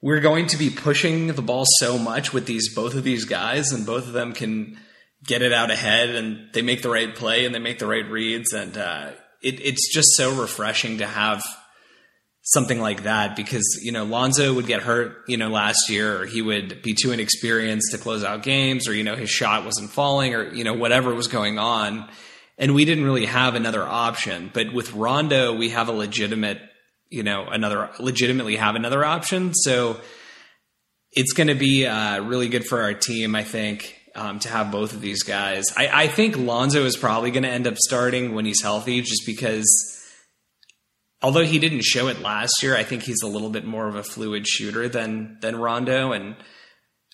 [0.00, 3.70] we're going to be pushing the ball so much with these both of these guys,
[3.72, 4.78] and both of them can
[5.24, 8.08] get it out ahead, and they make the right play and they make the right
[8.10, 9.10] reads, and uh,
[9.42, 11.42] it, it's just so refreshing to have
[12.42, 16.26] something like that because you know Lonzo would get hurt you know last year or
[16.26, 19.90] he would be too inexperienced to close out games or you know his shot wasn't
[19.90, 22.08] falling or you know whatever was going on.
[22.58, 24.50] And we didn't really have another option.
[24.52, 26.60] But with Rondo we have a legitimate
[27.10, 29.54] you know another legitimately have another option.
[29.54, 30.00] So
[31.12, 34.72] it's going to be uh, really good for our team I think um, to have
[34.72, 35.66] both of these guys.
[35.76, 39.24] I, I think Lonzo is probably going to end up starting when he's healthy just
[39.26, 39.91] because
[41.22, 43.94] although he didn't show it last year, I think he's a little bit more of
[43.94, 46.36] a fluid shooter than than Rondo, and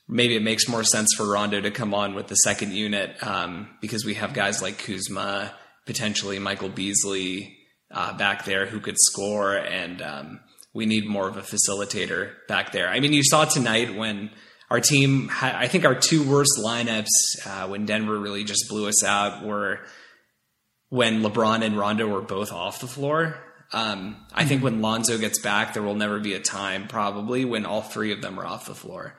[0.09, 3.69] maybe it makes more sense for Rondo to come on with the second unit um,
[3.81, 5.55] because we have guys like Kuzma,
[5.87, 7.59] potentially Michael Beasley
[7.91, 10.41] uh, back there who could score, and um,
[10.73, 12.89] we need more of a facilitator back there.
[12.89, 14.31] I mean, you saw tonight when
[14.71, 17.07] our team, had, I think our two worst lineups
[17.47, 19.81] uh, when Denver really just blew us out were
[20.91, 23.37] when LeBron and Rondo were both off the floor.
[23.73, 27.67] Um, I think when Lonzo gets back, there will never be a time probably when
[27.67, 29.15] all three of them are off the floor.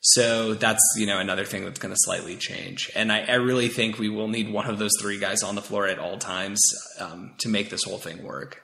[0.00, 3.68] So that's you know another thing that's going to slightly change, and I, I, really
[3.68, 6.60] think we will need one of those three guys on the floor at all times
[6.98, 8.62] um, to make this whole thing work.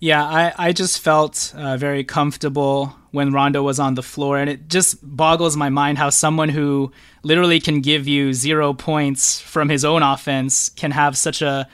[0.00, 4.50] Yeah, I, I just felt uh, very comfortable when Rondo was on the floor, and
[4.50, 6.90] it just boggles my mind how someone who
[7.22, 11.68] literally can give you zero points from his own offense can have such a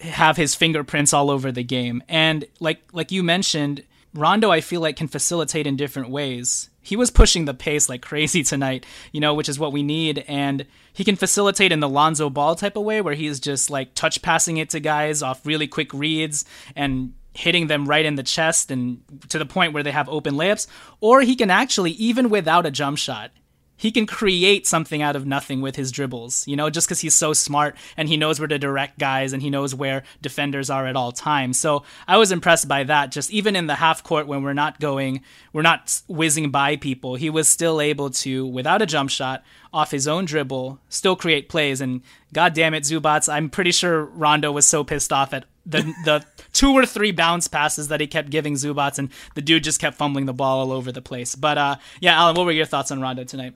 [0.00, 2.02] have his fingerprints all over the game.
[2.08, 3.84] And like like you mentioned,
[4.14, 6.70] Rondo I feel like can facilitate in different ways.
[6.80, 10.24] He was pushing the pace like crazy tonight, you know, which is what we need
[10.28, 13.94] and he can facilitate in the Lonzo Ball type of way where he's just like
[13.94, 18.22] touch passing it to guys off really quick reads and hitting them right in the
[18.22, 20.66] chest and to the point where they have open layups
[21.00, 23.30] or he can actually even without a jump shot
[23.78, 27.14] he can create something out of nothing with his dribbles, you know, just because he's
[27.14, 30.86] so smart and he knows where to direct guys and he knows where defenders are
[30.86, 31.58] at all times.
[31.58, 33.12] So I was impressed by that.
[33.12, 37.14] Just even in the half court when we're not going, we're not whizzing by people,
[37.14, 41.48] he was still able to, without a jump shot, off his own dribble, still create
[41.48, 41.80] plays.
[41.80, 45.82] And god damn it, Zubac, I'm pretty sure Rondo was so pissed off at the
[46.04, 49.80] the two or three bounce passes that he kept giving Zubac, and the dude just
[49.80, 51.34] kept fumbling the ball all over the place.
[51.34, 53.54] But uh, yeah, Alan, what were your thoughts on Rondo tonight?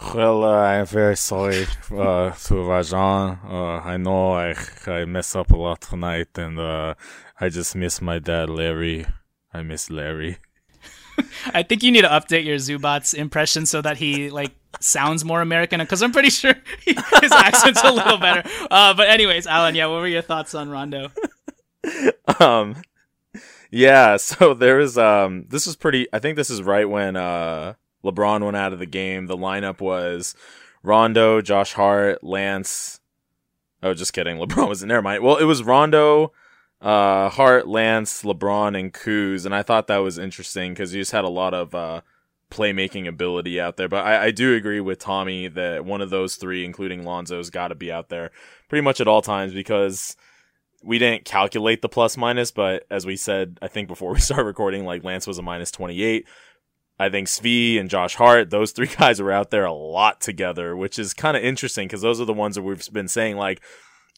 [0.00, 3.38] Well, uh, I'm very sorry uh, to Rajon.
[3.44, 4.54] Uh, I know I
[4.86, 6.94] I mess up a lot tonight, and uh,
[7.40, 9.06] I just miss my dad, Larry.
[9.52, 10.38] I miss Larry.
[11.54, 15.42] I think you need to update your Zubac impression so that he like sounds more
[15.42, 18.48] American because I'm pretty sure he, his accent's a little better.
[18.70, 21.12] Uh, but anyways, Alan, yeah, what were your thoughts on Rondo?
[22.40, 22.76] um,
[23.70, 26.08] yeah, so there was um, this was pretty.
[26.12, 29.26] I think this is right when uh LeBron went out of the game.
[29.26, 30.34] The lineup was
[30.82, 33.00] Rondo, Josh Hart, Lance.
[33.82, 34.36] Oh, just kidding.
[34.40, 34.88] LeBron was in.
[34.88, 35.22] Never mind.
[35.22, 36.32] Well, it was Rondo,
[36.80, 41.12] uh, Hart, Lance, LeBron, and Kuz, and I thought that was interesting because you just
[41.12, 42.00] had a lot of uh,
[42.50, 43.88] playmaking ability out there.
[43.88, 47.68] But I, I, do agree with Tommy that one of those three, including Lonzo's, got
[47.68, 48.30] to be out there
[48.68, 50.16] pretty much at all times because
[50.82, 52.50] we didn't calculate the plus minus.
[52.50, 55.70] But as we said, I think before we start recording, like Lance was a minus
[55.70, 56.26] twenty eight.
[57.00, 60.76] I think Svi and Josh Hart, those three guys were out there a lot together,
[60.76, 63.62] which is kind of interesting because those are the ones that we've been saying like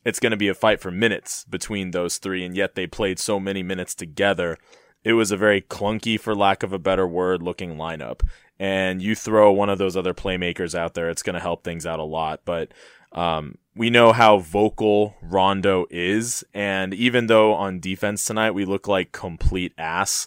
[0.05, 3.21] it's going to be a fight for minutes between those three, and yet they played
[3.21, 4.59] so many minutes together.
[5.05, 8.23] It was a very clunky, for lack of a better word, looking lineup.
[8.59, 11.87] And you throw one of those other playmakers out there, it's going to help things
[11.87, 12.40] out a lot.
[12.45, 12.73] But
[13.12, 18.88] um, we know how vocal Rondo is, and even though on defense tonight we look
[18.88, 20.27] like complete ass,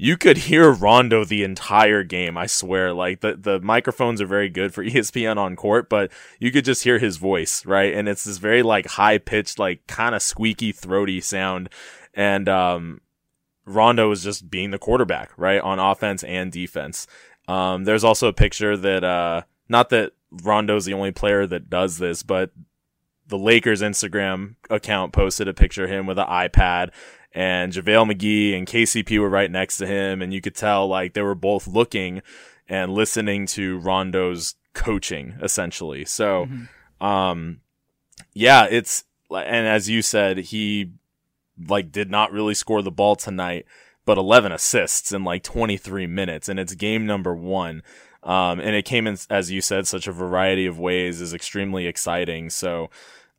[0.00, 2.38] you could hear Rondo the entire game.
[2.38, 6.50] I swear, like the, the microphones are very good for ESPN on court, but you
[6.50, 7.92] could just hear his voice, right?
[7.92, 11.68] And it's this very like high pitched, like kind of squeaky, throaty sound.
[12.14, 13.02] And, um,
[13.66, 15.60] Rondo was just being the quarterback, right?
[15.60, 17.06] On offense and defense.
[17.46, 21.98] Um, there's also a picture that, uh, not that Rondo's the only player that does
[21.98, 22.52] this, but
[23.26, 26.90] the Lakers Instagram account posted a picture of him with an iPad
[27.32, 30.22] and JaVale McGee and KCP were right next to him.
[30.22, 32.22] And you could tell like they were both looking
[32.68, 36.04] and listening to Rondo's coaching essentially.
[36.04, 37.04] So, mm-hmm.
[37.04, 37.60] um,
[38.32, 40.92] yeah, it's, and as you said, he
[41.68, 43.66] like did not really score the ball tonight,
[44.04, 47.82] but 11 assists in like 23 minutes and it's game number one.
[48.22, 51.86] Um, and it came in, as you said, such a variety of ways is extremely
[51.86, 52.50] exciting.
[52.50, 52.90] So,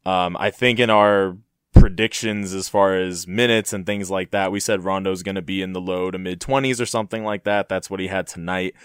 [0.05, 1.37] um, I think in our
[1.81, 4.51] predictions as far as minutes and things like that.
[4.51, 7.43] We said Rondo's going to be in the low to mid 20s or something like
[7.45, 7.67] that.
[7.67, 8.75] That's what he had tonight.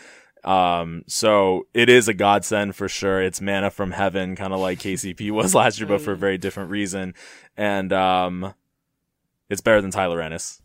[0.43, 3.21] Um, so it is a godsend for sure.
[3.21, 6.39] It's manna from heaven, kind of like KCP was last year, but for a very
[6.39, 7.15] different reason.
[7.57, 8.55] And, um,
[9.49, 10.61] it's better than Tyler Ennis.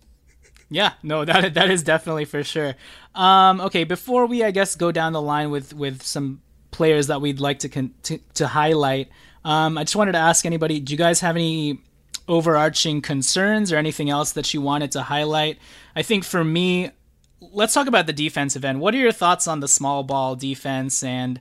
[0.69, 2.75] Yeah, no, that that is definitely for sure.
[3.13, 6.41] Um, okay, before we, I guess, go down the line with with some
[6.71, 9.09] players that we'd like to con- to, to highlight,
[9.43, 11.81] um, I just wanted to ask anybody: Do you guys have any
[12.27, 15.57] overarching concerns or anything else that you wanted to highlight.
[15.95, 16.91] I think for me,
[17.39, 18.79] let's talk about the defensive end.
[18.79, 21.39] What are your thoughts on the small ball defense and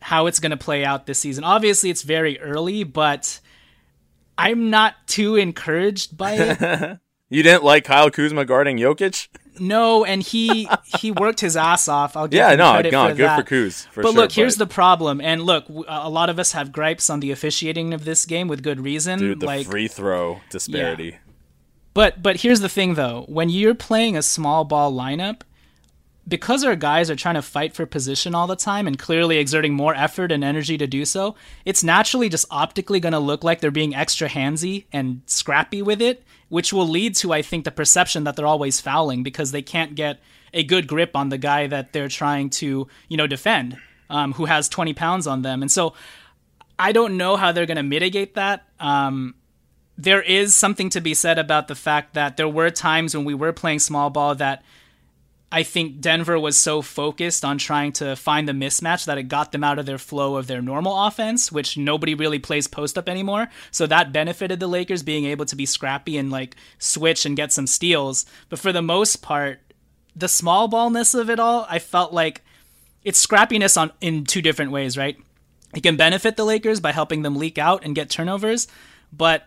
[0.00, 1.44] how it's going to play out this season?
[1.44, 3.40] Obviously, it's very early, but
[4.38, 6.98] I'm not too encouraged by it.
[7.34, 9.28] you didn't like Kyle Kuzma guarding Jokic?
[9.58, 10.68] No, and he
[10.98, 12.16] he worked his ass off.
[12.16, 13.48] I'll give yeah, him no, credit no, for good that.
[13.48, 13.86] for Kuz.
[13.88, 15.20] For but sure, look, here's the problem.
[15.20, 18.62] And look, a lot of us have gripes on the officiating of this game with
[18.62, 19.18] good reason.
[19.18, 21.04] Dude, the like, free throw disparity.
[21.04, 21.18] Yeah.
[21.92, 25.42] But but here's the thing though, when you're playing a small ball lineup,
[26.26, 29.74] because our guys are trying to fight for position all the time and clearly exerting
[29.74, 31.34] more effort and energy to do so,
[31.64, 36.00] it's naturally just optically going to look like they're being extra handsy and scrappy with
[36.00, 39.62] it, which will lead to, I think, the perception that they're always fouling because they
[39.62, 40.20] can't get
[40.54, 43.76] a good grip on the guy that they're trying to, you know, defend,
[44.08, 45.60] um, who has 20 pounds on them.
[45.60, 45.92] And so
[46.78, 48.66] I don't know how they're going to mitigate that.
[48.80, 49.34] Um,
[49.98, 53.34] there is something to be said about the fact that there were times when we
[53.34, 54.64] were playing small ball that–
[55.52, 59.52] I think Denver was so focused on trying to find the mismatch that it got
[59.52, 63.08] them out of their flow of their normal offense, which nobody really plays post up
[63.08, 63.48] anymore.
[63.70, 67.52] So that benefited the Lakers being able to be scrappy and like switch and get
[67.52, 68.26] some steals.
[68.48, 69.60] But for the most part,
[70.16, 72.42] the small ballness of it all, I felt like
[73.04, 75.16] it's scrappiness on in two different ways, right?
[75.74, 78.66] It can benefit the Lakers by helping them leak out and get turnovers,
[79.12, 79.46] but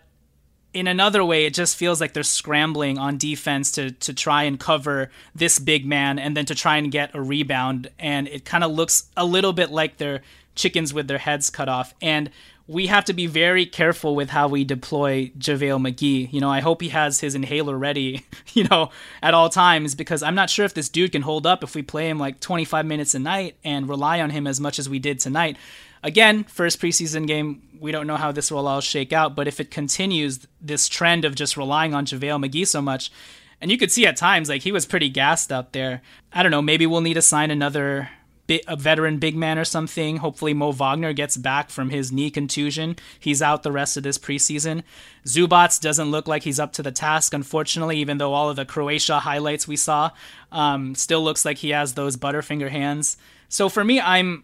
[0.78, 4.60] in another way, it just feels like they're scrambling on defense to to try and
[4.60, 7.90] cover this big man and then to try and get a rebound.
[7.98, 10.22] And it kind of looks a little bit like they're
[10.56, 11.94] chickens with their heads cut off.
[12.02, 12.30] And
[12.68, 16.32] we have to be very careful with how we deploy JaVale McGee.
[16.32, 20.22] You know, I hope he has his inhaler ready, you know, at all times because
[20.22, 22.86] I'm not sure if this dude can hold up if we play him like 25
[22.86, 25.58] minutes a night and rely on him as much as we did tonight.
[26.04, 29.60] Again, first preseason game, we don't know how this will all shake out, but if
[29.60, 33.12] it continues this trend of just relying on JaVale McGee so much,
[33.60, 36.02] and you could see at times like he was pretty gassed out there.
[36.32, 38.10] I don't know, maybe we'll need to sign another
[38.48, 40.18] bi- a veteran big man or something.
[40.18, 42.96] Hopefully, Mo Wagner gets back from his knee contusion.
[43.20, 44.84] He's out the rest of this preseason.
[45.26, 48.66] Zubac doesn't look like he's up to the task, unfortunately, even though all of the
[48.66, 50.12] Croatia highlights we saw
[50.52, 53.18] um, still looks like he has those Butterfinger hands.
[53.50, 54.44] So for me, I'm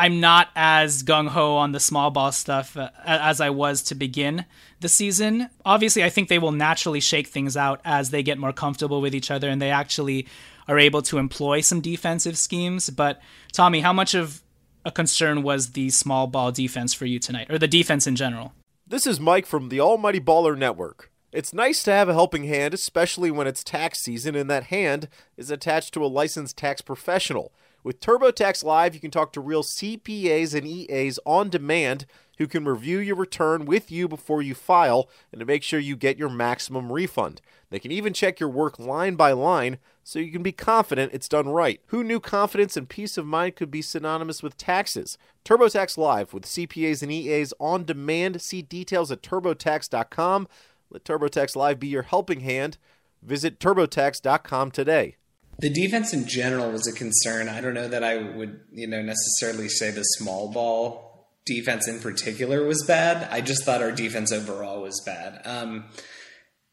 [0.00, 3.94] I'm not as gung ho on the small ball stuff uh, as I was to
[3.94, 4.46] begin
[4.80, 5.50] the season.
[5.62, 9.14] Obviously, I think they will naturally shake things out as they get more comfortable with
[9.14, 10.26] each other and they actually
[10.66, 12.88] are able to employ some defensive schemes.
[12.88, 13.20] But
[13.52, 14.40] Tommy, how much of
[14.86, 18.54] a concern was the small ball defense for you tonight, or the defense in general?
[18.86, 21.10] This is Mike from the Almighty Baller Network.
[21.30, 25.08] It's nice to have a helping hand, especially when it's tax season and that hand
[25.36, 27.52] is attached to a licensed tax professional.
[27.82, 32.04] With TurboTax Live, you can talk to real CPAs and EAs on demand
[32.38, 35.96] who can review your return with you before you file and to make sure you
[35.96, 37.40] get your maximum refund.
[37.70, 41.28] They can even check your work line by line so you can be confident it's
[41.28, 41.80] done right.
[41.86, 45.18] Who knew confidence and peace of mind could be synonymous with taxes?
[45.44, 48.40] TurboTax Live with CPAs and EAs on demand.
[48.40, 50.48] See details at turbotax.com.
[50.90, 52.78] Let TurboTax Live be your helping hand.
[53.22, 55.16] Visit turbotax.com today.
[55.60, 57.48] The defense in general was a concern.
[57.48, 62.00] I don't know that I would, you know, necessarily say the small ball defense in
[62.00, 63.28] particular was bad.
[63.30, 65.42] I just thought our defense overall was bad.
[65.44, 65.84] Um,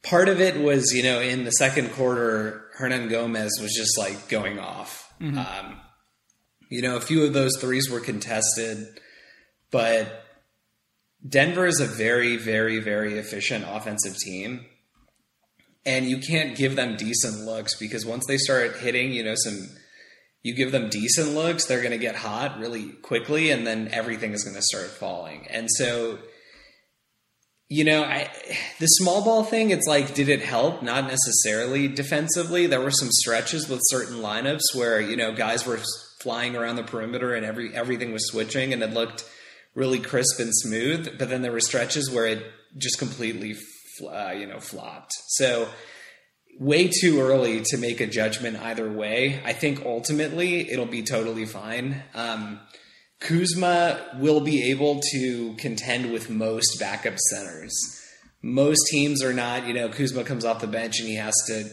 [0.03, 4.59] part of it was, you know, in the second quarter, Hernangomez was just like going
[4.59, 5.13] off.
[5.19, 5.37] Mm-hmm.
[5.37, 5.79] Um,
[6.69, 8.87] you know, a few of those threes were contested,
[9.71, 10.23] but
[11.27, 14.65] Denver is a very, very, very efficient offensive team
[15.87, 19.69] and you can't give them decent looks because once they start hitting, you know, some
[20.43, 24.33] you give them decent looks, they're going to get hot really quickly, and then everything
[24.33, 25.47] is going to start falling.
[25.49, 26.19] And so,
[27.69, 28.29] you know, I,
[28.79, 30.83] the small ball thing, it's like, did it help?
[30.83, 32.67] Not necessarily defensively.
[32.67, 35.79] There were some stretches with certain lineups where you know guys were
[36.21, 39.25] flying around the perimeter and every everything was switching, and it looked
[39.73, 41.17] really crisp and smooth.
[41.17, 42.45] But then there were stretches where it
[42.77, 43.55] just completely
[44.01, 45.13] uh, you know, flopped.
[45.27, 45.67] So
[46.59, 49.41] way too early to make a judgment either way.
[49.45, 52.03] I think ultimately it'll be totally fine.
[52.13, 52.59] Um,
[53.19, 57.73] Kuzma will be able to contend with most backup centers.
[58.41, 61.69] Most teams are not, you know, Kuzma comes off the bench and he has to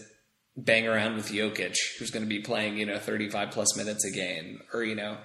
[0.57, 4.11] bang around with Jokic, who's going to be playing, you know, 35 plus minutes a
[4.11, 4.61] game.
[4.72, 5.18] Or, you know,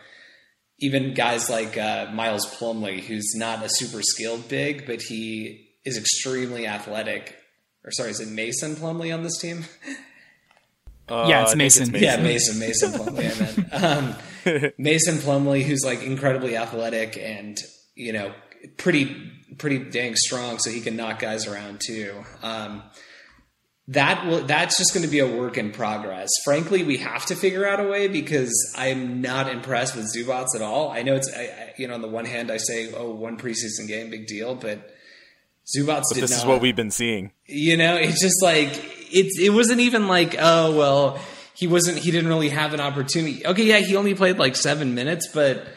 [0.80, 5.98] even guys like uh, Miles Plumlee, who's not a super skilled big, but he is
[5.98, 7.36] extremely athletic.
[7.84, 9.66] Or sorry, is it Mason Plumlee on this team?
[11.08, 11.84] Uh, yeah, it's Mason.
[11.84, 12.08] it's Mason.
[12.08, 12.60] Yeah, Mason.
[12.60, 13.72] Mason Plumlee.
[13.74, 17.58] I meant um, Mason Plumlee, who's like incredibly athletic and
[17.96, 18.34] you know
[18.78, 22.14] pretty pretty dang strong, so he can knock guys around too.
[22.44, 22.84] Um,
[23.90, 26.30] that will that's just going to be a work in progress.
[26.46, 30.62] Frankly, we have to figure out a way because I'm not impressed with Zubac at
[30.62, 30.92] all.
[30.92, 33.38] I know it's I, I, you know on the one hand I say oh one
[33.38, 34.92] preseason game big deal, but
[35.76, 37.32] Zubac but this not, is what we've been seeing.
[37.46, 38.70] You know, it's just like
[39.12, 41.20] it's it wasn't even like oh well
[41.54, 43.46] he wasn't he didn't really have an opportunity.
[43.46, 45.68] Okay, yeah, he only played like seven minutes, but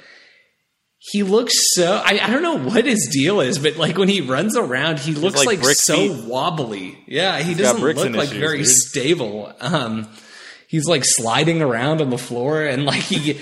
[0.99, 4.21] he looks so I, I don't know what his deal is, but like when he
[4.21, 6.25] runs around, he looks like, like so feet.
[6.25, 6.99] wobbly.
[7.07, 8.69] Yeah, he He's doesn't look like very dude.
[8.69, 9.53] stable.
[9.61, 10.09] Um,
[10.69, 13.41] he's like sliding around on the floor and like he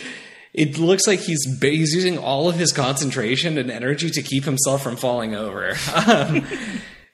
[0.53, 4.83] it looks like he's he's using all of his concentration and energy to keep himself
[4.83, 5.75] from falling over.
[6.11, 6.47] Um,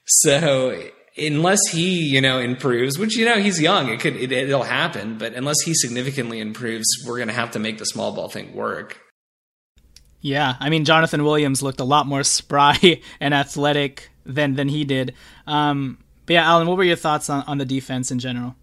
[0.05, 0.81] so
[1.17, 5.17] unless he you know improves, which you know he's young, it could it, it'll happen.
[5.17, 9.01] But unless he significantly improves, we're gonna have to make the small ball thing work.
[10.21, 14.83] Yeah, I mean Jonathan Williams looked a lot more spry and athletic than than he
[14.83, 15.13] did.
[15.45, 18.55] Um, but yeah, Alan, what were your thoughts on, on the defense in general?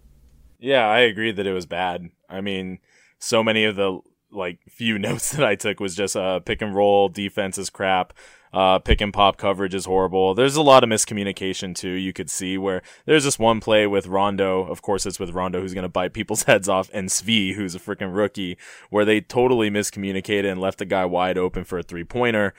[0.59, 2.09] Yeah, I agree that it was bad.
[2.29, 2.79] I mean,
[3.19, 3.99] so many of the
[4.35, 8.13] like few notes that I took was just uh pick and roll defense is crap.
[8.55, 10.33] Uh, pick and pop coverage is horrible.
[10.33, 11.89] There's a lot of miscommunication too.
[11.89, 14.65] You could see where there's this one play with Rondo.
[14.65, 17.75] Of course, it's with Rondo who's going to bite people's heads off, and Svi, who's
[17.75, 18.57] a freaking rookie,
[18.89, 22.53] where they totally miscommunicated and left the guy wide open for a three pointer.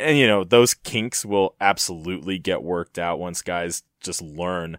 [0.00, 4.78] And you know those kinks will absolutely get worked out once guys just learn.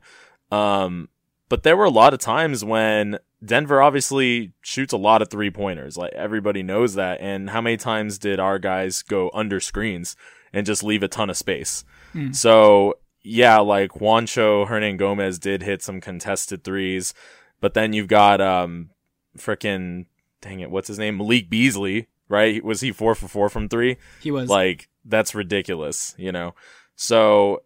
[0.51, 1.09] Um,
[1.49, 5.51] but there were a lot of times when Denver obviously shoots a lot of three
[5.51, 5.97] pointers.
[5.97, 7.21] Like everybody knows that.
[7.21, 10.15] And how many times did our guys go under screens
[10.51, 11.85] and just leave a ton of space?
[12.13, 12.35] Mm.
[12.35, 17.13] So yeah, like Juancho Hernangomez did hit some contested threes,
[17.59, 18.89] but then you've got um
[19.37, 20.05] freaking
[20.41, 21.17] dang it, what's his name?
[21.17, 22.63] Malik Beasley, right?
[22.63, 23.97] Was he four for four from three?
[24.21, 24.49] He was.
[24.49, 26.55] Like that's ridiculous, you know.
[26.95, 27.61] So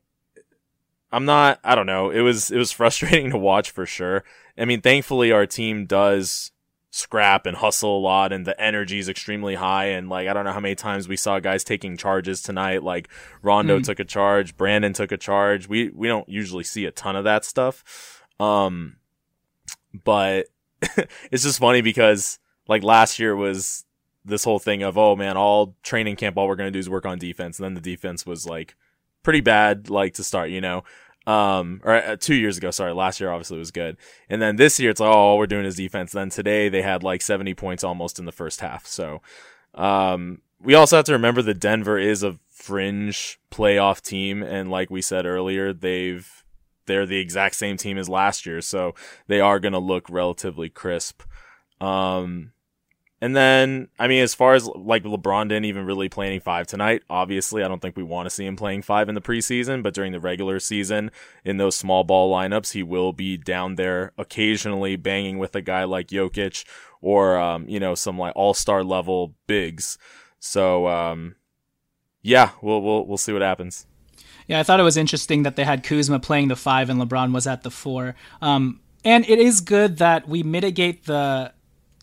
[1.12, 2.10] I'm not I don't know.
[2.10, 4.26] It was it was frustrating to watch for sure.
[4.58, 6.52] I mean, thankfully our team does
[6.92, 10.44] scrap and hustle a lot and the energy is extremely high and like I don't
[10.44, 13.08] know how many times we saw guys taking charges tonight like
[13.42, 13.84] Rondo mm.
[13.84, 15.70] took a charge, Brandon took a charge.
[15.70, 18.26] We we don't usually see a ton of that stuff.
[18.42, 18.98] Um
[20.04, 20.48] but
[21.32, 23.86] it's just funny because like last year was
[24.26, 26.90] this whole thing of oh man, all training camp all we're going to do is
[26.90, 28.76] work on defense and then the defense was like
[29.24, 30.84] pretty bad like to start, you know.
[31.28, 33.98] Um, or uh, two years ago, sorry, last year obviously was good.
[34.30, 36.12] And then this year it's like, oh, all we're doing is defense.
[36.12, 38.88] then today they had like 70 points almost in the first half.
[38.88, 39.22] So,
[39.76, 44.44] um, we also have to remember that Denver is a fringe playoff team.
[44.44, 46.44] And like we said earlier, they've,
[46.86, 48.62] they're the exact same team as last year.
[48.62, 48.94] So
[49.28, 51.24] they are going to look relatively crisp.
[51.80, 52.52] Um,
[53.22, 56.66] and then, I mean, as far as like LeBron didn't even really play any five
[56.66, 57.04] tonight.
[57.08, 59.94] Obviously, I don't think we want to see him playing five in the preseason, but
[59.94, 61.12] during the regular season,
[61.46, 65.84] in those small ball lineups, he will be down there occasionally banging with a guy
[65.84, 66.66] like Jokic
[67.00, 70.00] or, um, you know, some like all star level bigs.
[70.40, 71.36] So, um,
[72.24, 73.86] yeah, we'll, we'll, we'll see what happens.
[74.48, 77.34] Yeah, I thought it was interesting that they had Kuzma playing the five and LeBron
[77.34, 78.16] was at the four.
[78.42, 81.54] Um, and it is good that we mitigate the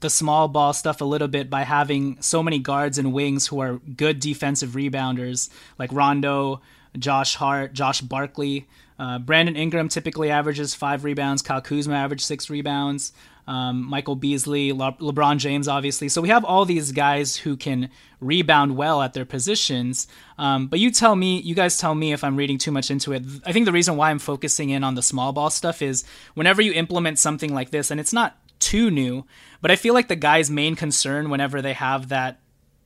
[0.01, 3.61] the small ball stuff a little bit by having so many guards and wings who
[3.61, 6.61] are good defensive rebounders, like Rondo,
[6.99, 8.66] Josh Hart, Josh Barkley.
[8.99, 11.42] Uh, Brandon Ingram typically averages five rebounds.
[11.42, 13.12] Kyle Kuzma averaged six rebounds.
[13.46, 16.11] Um, Michael Beasley, Le- LeBron James, obviously.
[16.11, 17.88] So we have all these guys who can
[18.20, 20.07] rebound well at their positions.
[20.36, 23.12] Um, but you tell me, you guys tell me if I'm reading too much into
[23.12, 23.22] it.
[23.46, 26.61] I think the reason why I'm focusing in on the small ball stuff is whenever
[26.61, 29.25] you implement something like this, and it's not too new,
[29.61, 32.41] but I feel like the guy's main concern whenever they have that,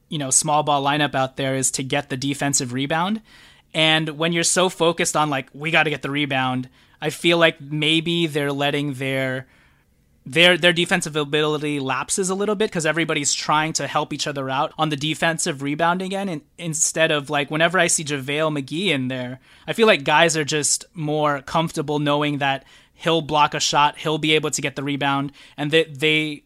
[0.09, 3.21] you know, small ball lineup out there is to get the defensive rebound.
[3.75, 6.69] And when you're so focused on like we got to get the rebound,
[7.01, 9.47] I feel like maybe they're letting their
[10.25, 14.49] their their defensive ability lapses a little bit because everybody's trying to help each other
[14.49, 18.89] out on the defensive rebounding end and instead of like whenever I see JaVale McGee
[18.89, 22.65] in there, I feel like guys are just more comfortable knowing that
[23.03, 26.45] he'll block a shot, he'll be able to get the rebound, and that they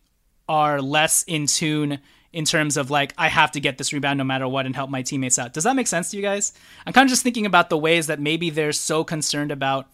[0.48, 1.98] are less in tune
[2.32, 4.90] in terms of like I have to get this rebound no matter what and help
[4.90, 5.52] my teammates out.
[5.52, 6.52] Does that make sense to you guys?
[6.86, 9.88] I'm kind of just thinking about the ways that maybe they're so concerned about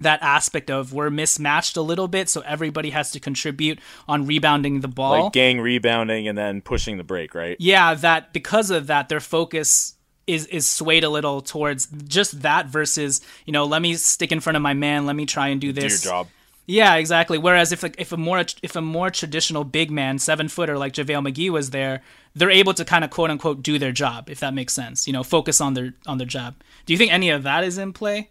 [0.00, 4.80] that aspect of we're mismatched a little bit, so everybody has to contribute on rebounding
[4.80, 5.24] the ball.
[5.24, 7.56] Like gang rebounding and then pushing the break, right?
[7.58, 9.94] Yeah, that because of that, their focus
[10.28, 14.40] is is swayed a little towards just that versus you know let me stick in
[14.40, 16.02] front of my man, let me try and do this.
[16.02, 16.28] Do your job.
[16.70, 17.38] Yeah, exactly.
[17.38, 21.26] Whereas if if a more if a more traditional big man, seven footer like JaVale
[21.26, 22.02] McGee was there,
[22.34, 25.06] they're able to kind of quote unquote do their job, if that makes sense.
[25.06, 26.56] You know, focus on their on their job.
[26.84, 28.28] Do you think any of that is in play?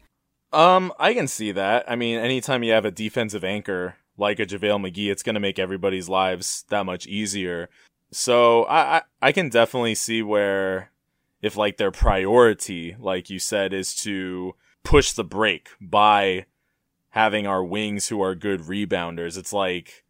[0.53, 1.89] Um, I can see that.
[1.89, 5.57] I mean, anytime you have a defensive anchor like a JaVale McGee, it's gonna make
[5.57, 7.69] everybody's lives that much easier.
[8.11, 10.91] So I, I, I can definitely see where
[11.41, 16.45] if like their priority, like you said, is to push the break by
[17.09, 19.37] having our wings who are good rebounders.
[19.37, 20.03] It's like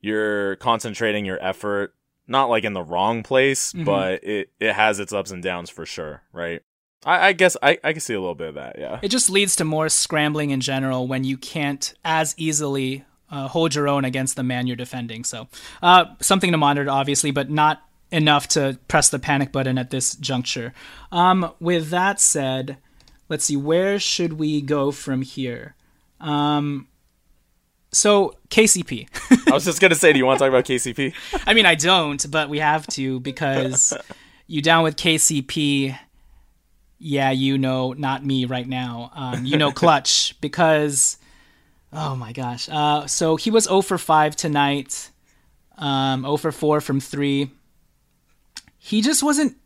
[0.00, 1.94] you're concentrating your effort
[2.30, 3.84] not like in the wrong place, mm-hmm.
[3.84, 6.62] but it, it has its ups and downs for sure, right?
[7.04, 9.00] I, I guess I, I can see a little bit of that, yeah.
[9.02, 13.74] It just leads to more scrambling in general when you can't as easily uh, hold
[13.74, 15.24] your own against the man you're defending.
[15.24, 15.48] So,
[15.82, 20.14] uh, something to monitor, obviously, but not enough to press the panic button at this
[20.16, 20.72] juncture.
[21.12, 22.78] Um, with that said,
[23.28, 25.74] let's see, where should we go from here?
[26.20, 26.88] Um,
[27.92, 29.08] so KCP.
[29.48, 31.14] I was just gonna say, do you want to talk about KCP?
[31.46, 33.94] I mean, I don't, but we have to because
[34.46, 35.98] you down with KCP.
[37.02, 39.10] Yeah, you know, not me right now.
[39.14, 41.16] Um, you know, clutch because,
[41.92, 42.68] oh my gosh.
[42.70, 45.10] Uh, so he was 0 for 5 tonight.
[45.78, 47.50] Um, 0 for 4 from three.
[48.80, 49.56] He just wasn't.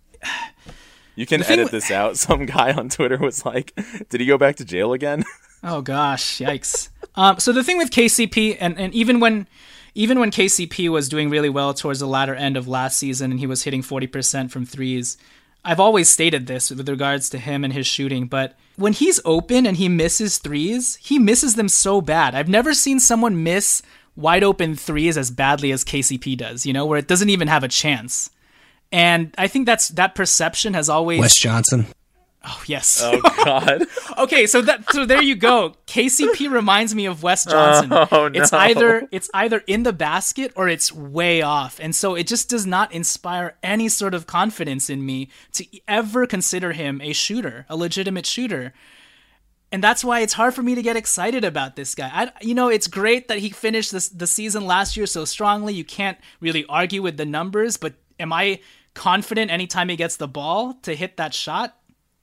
[1.16, 2.16] You can edit this out.
[2.26, 3.72] Some guy on Twitter was like,
[4.10, 5.24] "Did he go back to jail again?"
[5.66, 6.90] Oh gosh, yikes.
[7.14, 9.48] um, so the thing with KCP, and, and even when
[9.94, 13.40] even when KCP was doing really well towards the latter end of last season, and
[13.40, 15.16] he was hitting forty percent from threes,
[15.64, 18.26] I've always stated this with regards to him and his shooting.
[18.26, 22.34] But when he's open and he misses threes, he misses them so bad.
[22.34, 23.80] I've never seen someone miss
[24.16, 26.66] wide open threes as badly as KCP does.
[26.66, 28.28] You know, where it doesn't even have a chance.
[28.94, 31.86] And I think that's that perception has always Wes Johnson.
[32.44, 33.00] Oh yes.
[33.02, 33.86] Oh God.
[34.18, 35.74] okay, so that so there you go.
[35.88, 37.92] KCP reminds me of Wes Johnson.
[37.92, 38.40] Oh, no.
[38.40, 42.48] It's either it's either in the basket or it's way off, and so it just
[42.48, 47.66] does not inspire any sort of confidence in me to ever consider him a shooter,
[47.68, 48.72] a legitimate shooter.
[49.72, 52.08] and that's why it's hard for me to get excited about this guy.
[52.12, 55.74] I, you know, it's great that he finished this the season last year so strongly.
[55.74, 58.60] You can't really argue with the numbers, but am I
[58.94, 61.76] confident anytime he gets the ball to hit that shot?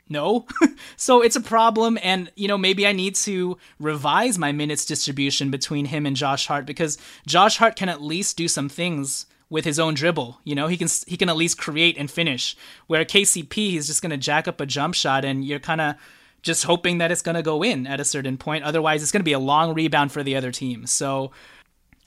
[0.10, 0.46] No.
[0.98, 1.98] so it's a problem.
[2.04, 6.48] And, you know, maybe I need to revise my minutes distribution between him and Josh
[6.48, 10.40] Hart because Josh Hart can at least do some things with his own dribble.
[10.44, 12.58] You know, he can he can at least create and finish.
[12.88, 15.96] Where KCP, he's just going to jack up a jump shot and you're kind of
[16.42, 18.64] just hoping that it's going to go in at a certain point.
[18.64, 20.88] Otherwise, it's going to be a long rebound for the other team.
[20.88, 21.32] So,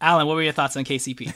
[0.05, 1.33] Alan, what were your thoughts on KCP?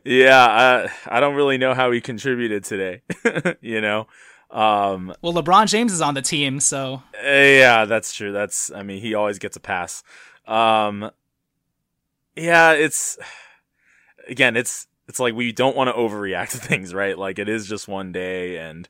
[0.04, 3.02] yeah, I, I don't really know how he contributed today.
[3.60, 4.06] you know,
[4.50, 8.32] um, well, LeBron James is on the team, so yeah, that's true.
[8.32, 10.02] That's I mean, he always gets a pass.
[10.46, 11.10] Um,
[12.36, 13.18] yeah, it's
[14.26, 17.18] again, it's it's like we don't want to overreact to things, right?
[17.18, 18.88] Like it is just one day, and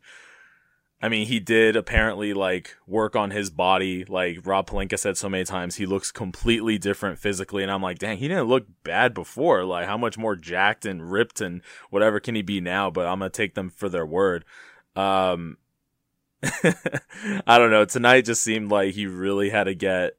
[1.02, 4.04] I mean, he did apparently like work on his body.
[4.04, 7.62] Like Rob Pelinka said so many times, he looks completely different physically.
[7.62, 9.64] And I'm like, dang, he didn't look bad before.
[9.64, 12.90] Like, how much more jacked and ripped and whatever can he be now?
[12.90, 14.44] But I'm going to take them for their word.
[14.94, 15.56] Um,
[16.42, 17.86] I don't know.
[17.86, 20.18] Tonight just seemed like he really had to get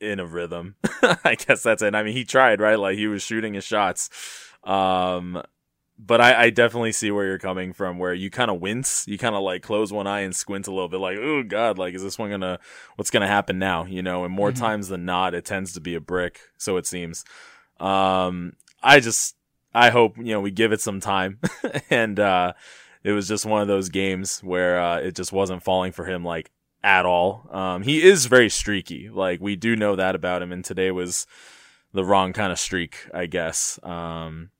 [0.00, 0.76] in a rhythm.
[1.24, 1.94] I guess that's it.
[1.94, 2.78] I mean, he tried, right?
[2.78, 4.10] Like he was shooting his shots.
[4.64, 5.42] Um,
[5.98, 9.16] but I, I, definitely see where you're coming from where you kind of wince you
[9.16, 11.94] kind of like close one eye and squint a little bit like oh god like
[11.94, 12.58] is this one gonna
[12.96, 13.84] what's gonna happen now?
[13.84, 14.62] You know and more mm-hmm.
[14.62, 17.24] times than not it tends to be a brick so it seems.
[17.80, 19.36] Um i just
[19.72, 21.38] i hope you know we give it some time
[21.90, 22.52] and uh
[23.02, 26.24] it was just one of those games where uh it just wasn't falling for him
[26.24, 26.50] like
[26.82, 27.48] at all.
[27.50, 31.26] Um he is very streaky like we do know that about him and today was
[31.92, 33.78] the wrong kind of streak i guess.
[33.82, 34.50] Um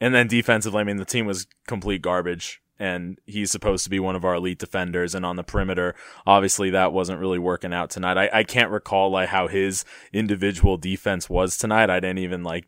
[0.00, 4.00] and then defensively, I mean, the team was complete garbage and he's supposed to be
[4.00, 5.14] one of our elite defenders.
[5.14, 5.94] And on the perimeter,
[6.26, 8.16] obviously that wasn't really working out tonight.
[8.16, 11.90] I, I can't recall like how his individual defense was tonight.
[11.90, 12.66] I didn't even like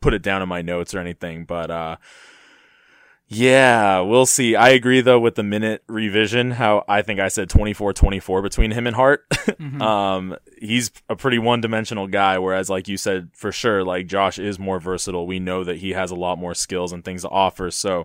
[0.00, 1.96] put it down in my notes or anything, but, uh,
[3.32, 4.56] yeah, we'll see.
[4.56, 6.50] I agree though with the minute revision.
[6.50, 9.24] How I think I said 24-24 between him and Hart.
[9.30, 9.80] Mm-hmm.
[9.82, 14.58] um, he's a pretty one-dimensional guy, whereas like you said, for sure, like Josh is
[14.58, 15.28] more versatile.
[15.28, 17.70] We know that he has a lot more skills and things to offer.
[17.70, 18.00] So,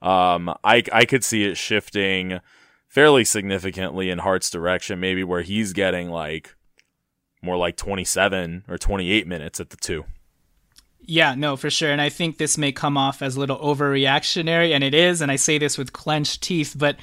[0.00, 2.38] um, I I could see it shifting
[2.86, 6.54] fairly significantly in Hart's direction, maybe where he's getting like
[7.42, 10.04] more like 27 or 28 minutes at the two.
[11.10, 11.90] Yeah, no, for sure.
[11.90, 15.22] And I think this may come off as a little overreactionary, and it is.
[15.22, 16.96] And I say this with clenched teeth, but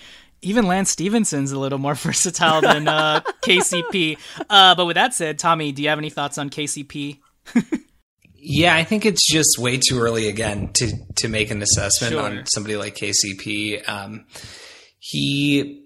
[0.44, 4.20] even Lance Stephenson's a little more versatile than uh, KCP.
[4.48, 7.18] Uh, but with that said, Tommy, do you have any thoughts on KCP?
[8.36, 12.22] yeah, I think it's just way too early again to to make an assessment sure.
[12.22, 13.90] on somebody like KCP.
[13.90, 14.26] Um,
[15.00, 15.84] he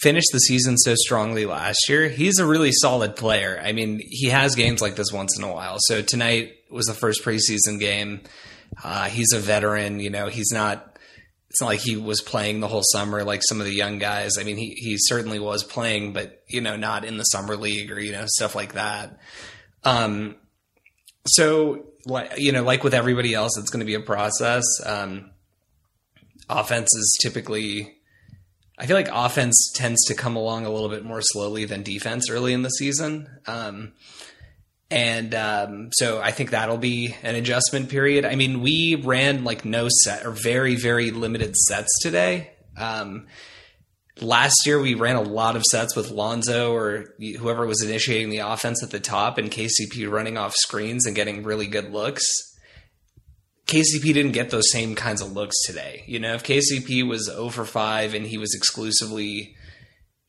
[0.00, 2.08] finished the season so strongly last year.
[2.08, 3.62] He's a really solid player.
[3.64, 5.76] I mean, he has games like this once in a while.
[5.78, 8.22] So tonight was the first preseason game.
[8.82, 10.00] Uh, he's a veteran.
[10.00, 10.86] You know, he's not.
[11.50, 14.38] It's not like he was playing the whole summer like some of the young guys.
[14.38, 17.90] I mean, he he certainly was playing, but you know, not in the summer league
[17.90, 19.18] or you know stuff like that.
[19.82, 20.36] Um,
[21.26, 24.64] so like you know, like with everybody else, it's going to be a process.
[24.84, 25.30] Um,
[26.48, 27.96] offense is typically.
[28.78, 32.30] I feel like offense tends to come along a little bit more slowly than defense
[32.30, 33.28] early in the season.
[33.46, 33.92] Um,
[34.90, 38.24] and um, so I think that'll be an adjustment period.
[38.24, 42.50] I mean, we ran like no set or very, very limited sets today.
[42.76, 43.28] Um,
[44.20, 48.38] last year, we ran a lot of sets with Lonzo or whoever was initiating the
[48.38, 52.24] offense at the top and KCP running off screens and getting really good looks.
[53.66, 56.02] KCP didn't get those same kinds of looks today.
[56.08, 59.54] You know, if KCP was over 5 and he was exclusively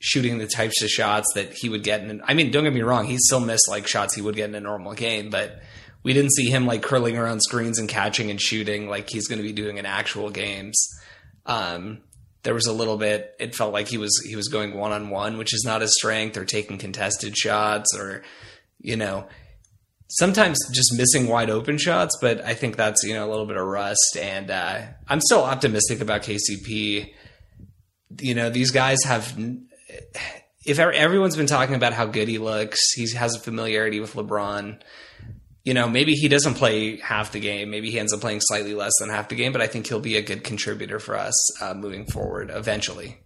[0.01, 2.01] shooting the types of shots that he would get.
[2.01, 4.49] In, I mean, don't get me wrong, he still missed like shots he would get
[4.49, 5.61] in a normal game, but
[6.03, 9.37] we didn't see him like curling around screens and catching and shooting like he's going
[9.37, 10.83] to be doing in actual games.
[11.45, 11.99] Um,
[12.41, 13.35] there was a little bit.
[13.39, 15.95] It felt like he was he was going one on one, which is not his
[15.95, 18.23] strength, or taking contested shots, or
[18.79, 19.27] you know,
[20.09, 22.17] sometimes just missing wide open shots.
[22.19, 25.43] But I think that's you know a little bit of rust, and uh, I'm still
[25.43, 27.13] optimistic about KCP.
[28.19, 29.37] You know, these guys have
[30.65, 34.81] if everyone's been talking about how good he looks, he has a familiarity with LeBron.
[35.63, 37.69] You know, maybe he doesn't play half the game.
[37.69, 39.99] Maybe he ends up playing slightly less than half the game, but I think he'll
[39.99, 43.19] be a good contributor for us uh, moving forward eventually.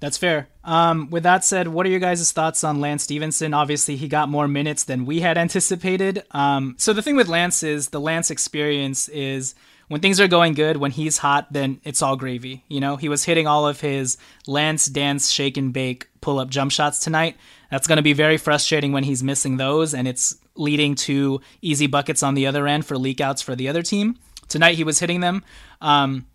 [0.00, 0.48] That's fair.
[0.64, 3.52] Um, with that said, what are your guys' thoughts on Lance Stephenson?
[3.52, 6.24] Obviously, he got more minutes than we had anticipated.
[6.30, 9.54] Um, so the thing with Lance is the Lance experience is
[9.90, 12.62] when things are going good, when he's hot, then it's all gravy.
[12.68, 16.48] You know, he was hitting all of his Lance dance, shake and bake pull up
[16.48, 17.36] jump shots tonight.
[17.72, 21.88] That's going to be very frustrating when he's missing those, and it's leading to easy
[21.88, 24.16] buckets on the other end for leakouts for the other team.
[24.48, 25.42] Tonight he was hitting them.
[25.80, 26.26] Um,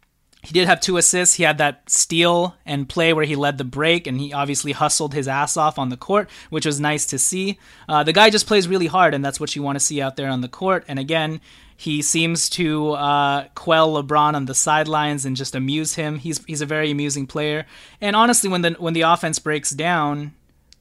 [0.43, 1.35] he did have two assists.
[1.35, 5.13] He had that steal and play where he led the break, and he obviously hustled
[5.13, 7.57] his ass off on the court, which was nice to see.
[7.87, 10.17] Uh, the guy just plays really hard, and that's what you want to see out
[10.17, 10.83] there on the court.
[10.89, 11.39] And again,
[11.77, 16.19] he seems to uh, quell LeBron on the sidelines and just amuse him.
[16.19, 17.65] He's he's a very amusing player.
[17.99, 20.33] And honestly, when the when the offense breaks down,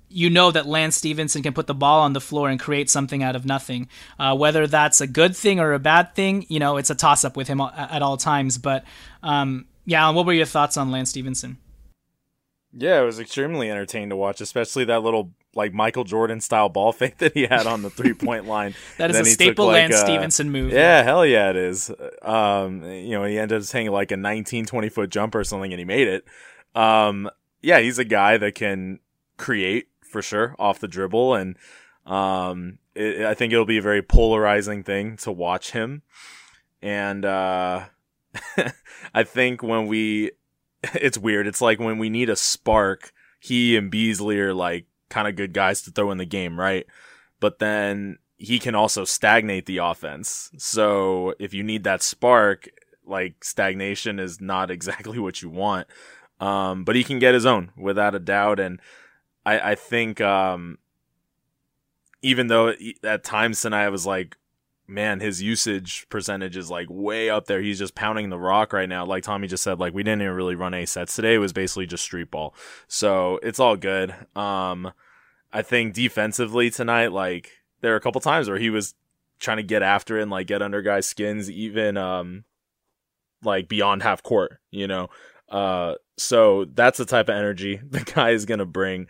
[0.09, 3.22] you know that Lance Stephenson can put the ball on the floor and create something
[3.22, 3.88] out of nothing.
[4.18, 7.24] Uh, whether that's a good thing or a bad thing, you know, it's a toss
[7.24, 8.57] up with him at all times.
[8.57, 8.84] But
[9.22, 11.59] um, yeah, what were your thoughts on Lance Stephenson?
[12.72, 16.92] Yeah, it was extremely entertaining to watch, especially that little like Michael Jordan style ball
[16.92, 18.74] fake that he had on the three point line.
[18.98, 20.72] that is a staple like Lance a, Stephenson move.
[20.72, 21.90] Yeah, hell yeah, it is.
[22.22, 25.72] Um, you know, he ended up hitting like a 19, 20 foot jump or something,
[25.72, 26.24] and he made it.
[26.74, 27.30] Um,
[27.62, 29.00] yeah, he's a guy that can
[29.36, 31.57] create for sure off the dribble, and
[32.07, 36.02] um, it, I think it'll be a very polarizing thing to watch him.
[36.82, 37.84] And uh,
[39.14, 40.32] I think when we,
[40.94, 41.46] it's weird.
[41.46, 45.52] It's like when we need a spark, he and Beasley are like kind of good
[45.52, 46.86] guys to throw in the game, right?
[47.40, 50.50] But then he can also stagnate the offense.
[50.59, 52.68] So if you need that spark,
[53.07, 55.86] like stagnation is not exactly what you want.
[56.40, 58.59] Um, but he can get his own without a doubt.
[58.59, 58.80] And
[59.46, 60.78] I, I think, um,
[62.22, 64.36] even though at times tonight I was like,
[64.87, 67.61] man, his usage percentage is like way up there.
[67.61, 69.05] He's just pounding the rock right now.
[69.05, 71.35] Like Tommy just said, like we didn't even really run a sets today.
[71.35, 72.55] It was basically just street ball.
[72.87, 74.14] So it's all good.
[74.37, 74.93] Um,
[75.53, 78.95] I think defensively tonight, like there are a couple times where he was
[79.39, 82.45] trying to get after it and like get under guys' skins, even um,
[83.43, 85.09] like beyond half court, you know.
[85.49, 89.07] Uh, so that's the type of energy the guy is gonna bring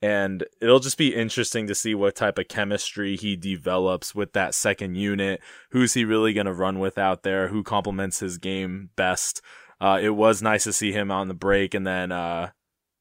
[0.00, 4.54] and it'll just be interesting to see what type of chemistry he develops with that
[4.54, 5.40] second unit.
[5.70, 7.48] Who's he really going to run with out there?
[7.48, 9.42] Who complements his game best?
[9.80, 12.50] Uh, it was nice to see him on the break and then uh,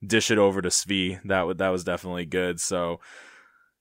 [0.06, 1.20] dish it over to Svi.
[1.24, 2.60] That w- that was definitely good.
[2.60, 3.00] So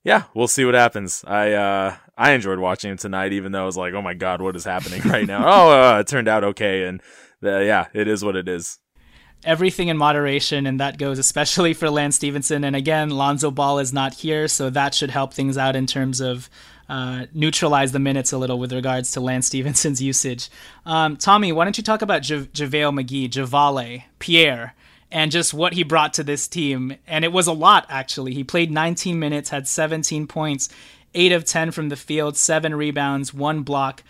[0.05, 1.25] yeah, we'll see what happens.
[1.27, 4.41] I uh, I enjoyed watching him tonight, even though I was like, oh my god,
[4.41, 5.43] what is happening right now?
[5.47, 7.03] oh, uh, it turned out okay, and
[7.43, 8.79] uh, yeah, it is what it is
[9.45, 12.65] everything in moderation, and that goes especially for Lance Stephenson.
[12.65, 16.21] And again, Lonzo Ball is not here, so that should help things out in terms
[16.21, 16.51] of
[16.89, 20.49] uh, neutralize the minutes a little with regards to Lance Stephenson's usage.
[20.85, 24.75] Um, Tommy, why don't you talk about J- JaVale McGee, Javale, Pierre,
[25.11, 26.97] and just what he brought to this team?
[27.07, 28.35] And it was a lot, actually.
[28.35, 30.69] He played 19 minutes, had 17 points,
[31.15, 34.03] 8 of 10 from the field, 7 rebounds, 1 block.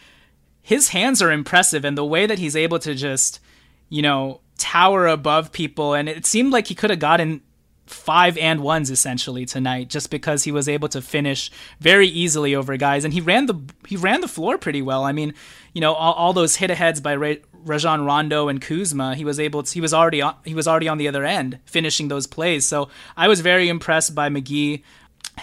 [0.63, 3.41] His hands are impressive, and the way that he's able to just,
[3.89, 7.43] you know, tower above people, and it seemed like he could have gotten
[7.87, 11.51] five and ones essentially tonight just because he was able to finish
[11.81, 13.05] very easily over guys.
[13.05, 13.55] And he ran the
[13.87, 15.05] he ran the floor pretty well.
[15.05, 15.35] I mean
[15.73, 19.39] you know all, all those hit aheads by Ray, Rajon Rondo and Kuzma he was
[19.39, 22.27] able to he was already on, he was already on the other end finishing those
[22.27, 22.67] plays.
[22.67, 24.83] So i was very impressed by McGee.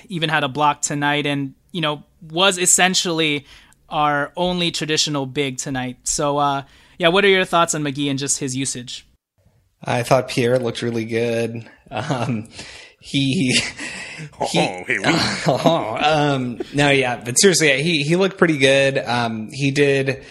[0.10, 3.46] Even had a block tonight and you know was essentially
[3.90, 5.98] our only traditional big tonight.
[6.04, 6.64] So uh
[7.04, 9.06] yeah, what are your thoughts on McGee and just his usage?
[9.84, 11.70] I thought Pierre looked really good.
[11.92, 12.48] Um,
[13.02, 13.52] he,
[14.50, 14.84] he oh,
[15.48, 18.98] oh, um, no, yeah, but seriously, he he looked pretty good.
[19.00, 20.24] Um, he did.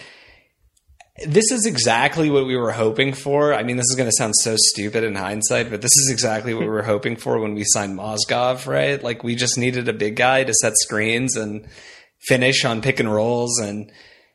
[1.27, 3.53] This is exactly what we were hoping for.
[3.53, 6.55] I mean, this is going to sound so stupid in hindsight, but this is exactly
[6.55, 9.01] what we were hoping for when we signed Mozgov, right?
[9.03, 11.67] Like, we just needed a big guy to set screens and
[12.27, 13.91] finish on pick and rolls and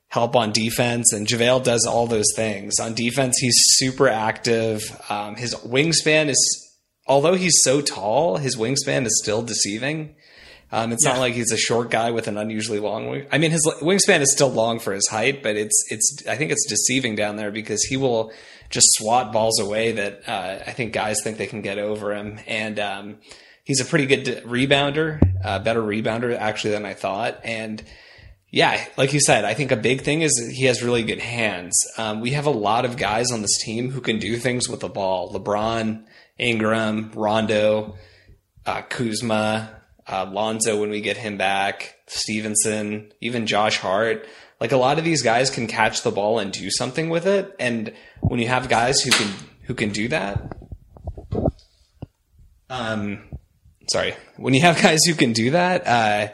[0.09, 2.79] help on defense, and JaVale does all those things.
[2.81, 4.83] On defense, he's super active.
[5.09, 10.15] Um, his wingspan is, although he's so tall, his wingspan is still deceiving.
[10.71, 11.15] Um, it's yeah.
[11.15, 13.27] not like he's a short guy with an unusually long wing.
[13.33, 16.23] I mean, his wingspan is still long for his height, but it's it's.
[16.29, 18.33] I think it's deceiving down there because he will
[18.69, 22.39] just swat balls away that uh, I think guys think they can get over him,
[22.47, 23.17] and um,
[23.65, 27.83] he's a pretty good rebounder, uh, better rebounder actually than I thought, and
[28.51, 31.79] yeah, like you said, I think a big thing is he has really good hands.
[31.99, 34.81] Um, we have a lot of guys on this team who can do things with
[34.81, 35.33] the ball.
[35.33, 36.05] LeBron,
[36.39, 37.97] Ingram, Rondo,
[38.65, 44.27] uh, Kuzma, uh, Lonzo when we get him back, Stephenson, even Josh Hart.
[44.61, 47.55] Like a lot of these guys can catch the ball and do something with it.
[47.61, 49.33] And when you have guys who can
[49.65, 50.57] who can do that,
[52.71, 53.25] um,
[53.89, 56.33] sorry, when you have guys who can do that, uh,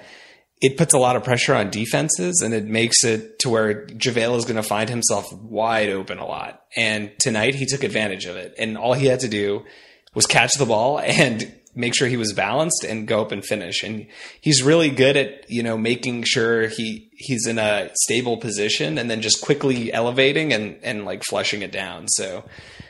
[0.64, 4.38] it puts a lot of pressure on defenses and it makes it to where JaVale
[4.38, 6.62] is going to find himself wide open a lot.
[6.74, 8.54] And tonight he took advantage of it.
[8.58, 9.66] And all he had to do
[10.14, 13.82] was catch the ball and make sure he was balanced and go up and finish.
[13.82, 14.06] And
[14.40, 19.10] he's really good at, you know, making sure he, he's in a stable position and
[19.10, 22.08] then just quickly elevating and, and like flushing it down.
[22.08, 22.42] So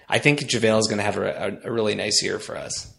[0.09, 2.94] I think JaVale is going to have a, a really nice year for us.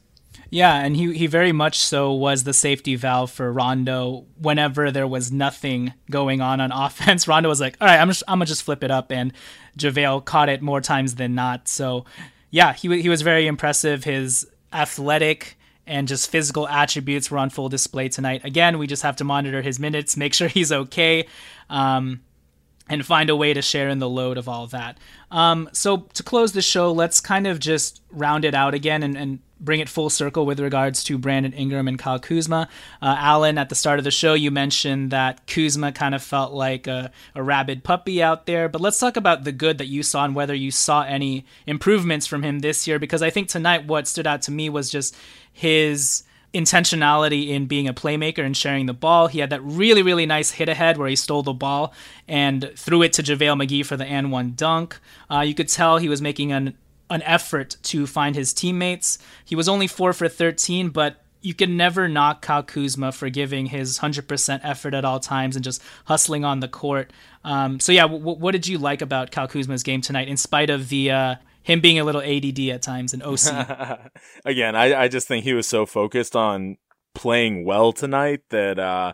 [0.56, 5.06] Yeah, and he he very much so was the safety valve for Rondo whenever there
[5.06, 7.28] was nothing going on on offense.
[7.28, 9.34] Rondo was like, "All right, I'm just, I'm gonna just flip it up," and
[9.78, 11.68] JaVale caught it more times than not.
[11.68, 12.06] So,
[12.52, 14.06] yeah, he he was very impressive.
[14.06, 18.46] His athletic and just physical attributes were on full display tonight.
[18.46, 21.28] Again, we just have to monitor his minutes, make sure he's okay.
[21.70, 22.22] Um,
[22.88, 25.00] and find a way to share in the load of all that.
[25.32, 29.18] Um, so to close the show, let's kind of just round it out again and,
[29.18, 32.68] and bring it full circle with regards to Brandon Ingram and Kyle Kuzma.
[33.02, 36.54] Uh, Alan, at the start of the show, you mentioned that Kuzma kind of felt
[36.54, 38.68] like a, a, rabid puppy out there.
[38.68, 42.28] But let's talk about the good that you saw and whether you saw any improvements
[42.28, 43.00] from him this year.
[43.00, 45.16] Because I think tonight what stood out to me was just
[45.52, 46.24] his
[46.56, 49.28] intentionality in being a playmaker and sharing the ball.
[49.28, 51.94] He had that really, really nice hit ahead where he stole the ball
[52.28, 54.98] and threw it to JaVale McGee for the and one dunk.
[55.30, 56.78] Uh, you could tell he was making an
[57.10, 59.18] an effort to find his teammates.
[59.44, 63.68] He was only four for 13, but you can never knock Kyle Kuzma for giving
[63.68, 67.14] his 100% effort at all times and just hustling on the court.
[67.44, 70.72] Um, so, yeah, w- what did you like about Kyle Kuzma's game tonight, in spite
[70.72, 74.10] of the uh, him being a little ADD at times and OC?
[74.46, 76.78] Again, I, I, just think he was so focused on
[77.14, 79.14] playing well tonight that uh,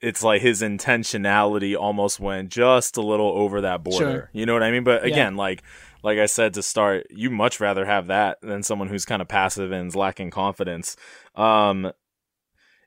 [0.00, 3.98] it's like his intentionality almost went just a little over that border.
[3.98, 4.30] Sure.
[4.32, 4.84] You know what I mean?
[4.84, 5.38] But again, yeah.
[5.38, 5.62] like
[6.08, 9.28] like I said to start, you much rather have that than someone who's kind of
[9.28, 10.96] passive and is lacking confidence.
[11.34, 11.92] Um,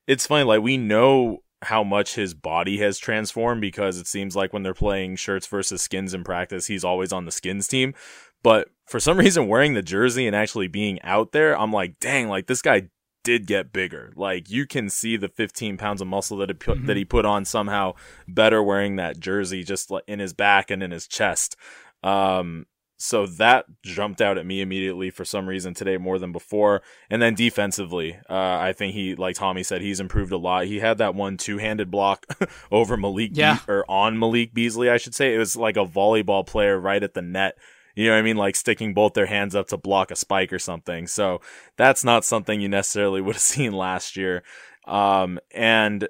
[0.08, 4.54] it's funny, like we know how much his body has transformed because it seems like
[4.54, 7.94] when they're playing shirts versus skins in practice, he's always on the skins team.
[8.42, 12.28] But for some reason, wearing the jersey and actually being out there, I'm like, dang,
[12.28, 12.90] like this guy
[13.24, 14.14] did get bigger.
[14.16, 16.88] Like you can see the 15 pounds of muscle that he put, mm-hmm.
[16.88, 17.94] that he put on somehow
[18.28, 21.56] better wearing that jersey just in his back and in his chest.
[22.02, 22.66] Um,
[23.02, 26.84] so that jumped out at me immediately for some reason today more than before.
[27.10, 30.66] And then defensively, uh, I think he, like Tommy said, he's improved a lot.
[30.68, 32.28] He had that one two-handed block
[32.72, 33.56] over Malik, yeah.
[33.66, 35.34] Be- or on Malik Beasley, I should say.
[35.34, 37.58] It was like a volleyball player right at the net.
[37.96, 38.38] You know what I mean?
[38.38, 41.08] Like sticking both their hands up to block a spike or something.
[41.08, 41.42] So
[41.78, 44.44] that's not something you necessarily would have seen last year.
[44.86, 46.08] Um, and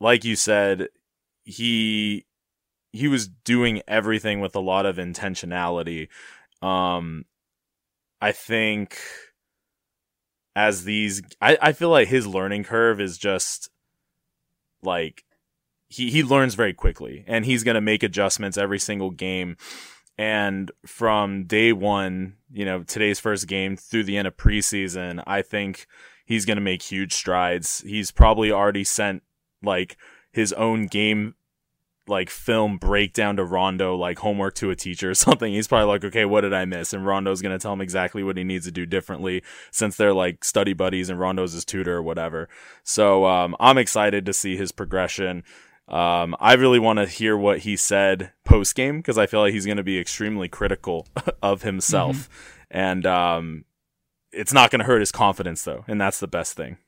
[0.00, 0.88] like you said,
[1.44, 2.26] he
[2.92, 6.08] he was doing everything with a lot of intentionality.
[6.60, 7.24] Um,
[8.20, 8.98] I think
[10.54, 13.70] as these, I, I feel like his learning curve is just
[14.82, 15.24] like
[15.88, 19.56] he, he learns very quickly and he's to make adjustments every single game.
[20.18, 25.40] And from day one, you know, today's first game through the end of preseason, I
[25.40, 25.86] think
[26.26, 27.82] he's going to make huge strides.
[27.86, 29.22] He's probably already sent
[29.62, 29.96] like
[30.32, 31.34] his own game
[32.12, 35.52] like film breakdown to Rondo, like homework to a teacher or something.
[35.52, 36.92] He's probably like, okay, what did I miss?
[36.92, 39.42] And Rondo's going to tell him exactly what he needs to do differently
[39.72, 42.48] since they're like study buddies and Rondo's his tutor or whatever.
[42.84, 45.42] So, um, I'm excited to see his progression.
[45.88, 49.52] Um, I really want to hear what he said post game because I feel like
[49.52, 51.08] he's going to be extremely critical
[51.42, 52.16] of himself.
[52.16, 52.78] Mm-hmm.
[52.78, 53.64] And, um,
[54.32, 55.84] it's not going to hurt his confidence though.
[55.86, 56.78] And that's the best thing.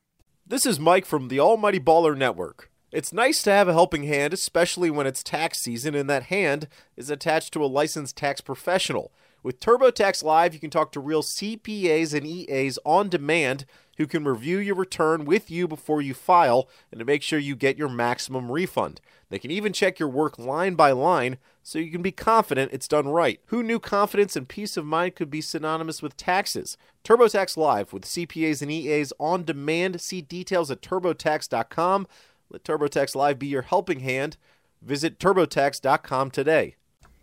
[0.46, 2.70] This is Mike from the Almighty Baller Network.
[2.94, 6.68] It's nice to have a helping hand, especially when it's tax season and that hand
[6.96, 9.10] is attached to a licensed tax professional.
[9.42, 13.66] With TurboTax Live, you can talk to real CPAs and EAs on demand
[13.96, 17.56] who can review your return with you before you file and to make sure you
[17.56, 19.00] get your maximum refund.
[19.28, 22.86] They can even check your work line by line so you can be confident it's
[22.86, 23.40] done right.
[23.46, 26.76] Who knew confidence and peace of mind could be synonymous with taxes?
[27.02, 30.00] TurboTax Live with CPAs and EAs on demand.
[30.00, 32.06] See details at turbotax.com.
[32.54, 34.36] Let TurboTax Live be your helping hand.
[34.80, 36.76] Visit turbotax.com today.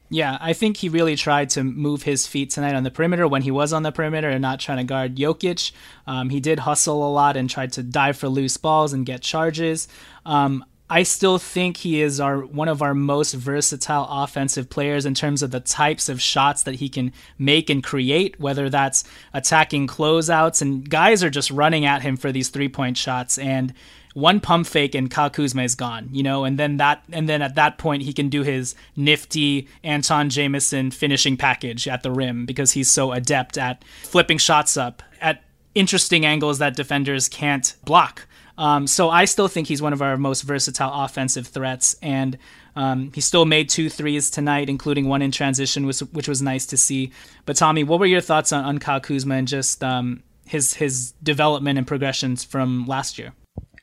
[0.09, 3.43] Yeah, I think he really tried to move his feet tonight on the perimeter when
[3.43, 5.71] he was on the perimeter and not trying to guard Jokic.
[6.05, 9.21] Um, he did hustle a lot and tried to dive for loose balls and get
[9.21, 9.87] charges.
[10.25, 15.13] Um, I still think he is our one of our most versatile offensive players in
[15.13, 19.87] terms of the types of shots that he can make and create, whether that's attacking
[19.87, 23.73] closeouts and guys are just running at him for these three point shots and
[24.13, 27.41] one pump fake and Kyle Kuzma is gone, you know, and then that and then
[27.41, 32.45] at that point he can do his nifty Antawn Jamison finishing package at the rim
[32.45, 35.43] because he's so adept at flipping shots up at
[35.75, 38.27] interesting angles that defenders can't block.
[38.57, 42.37] Um, so I still think he's one of our most versatile offensive threats, and
[42.75, 46.65] um, he still made two threes tonight, including one in transition, which, which was nice
[46.67, 47.11] to see.
[47.45, 51.13] But Tommy, what were your thoughts on, on Kyle Kuzma and just um, his his
[51.23, 53.33] development and progressions from last year?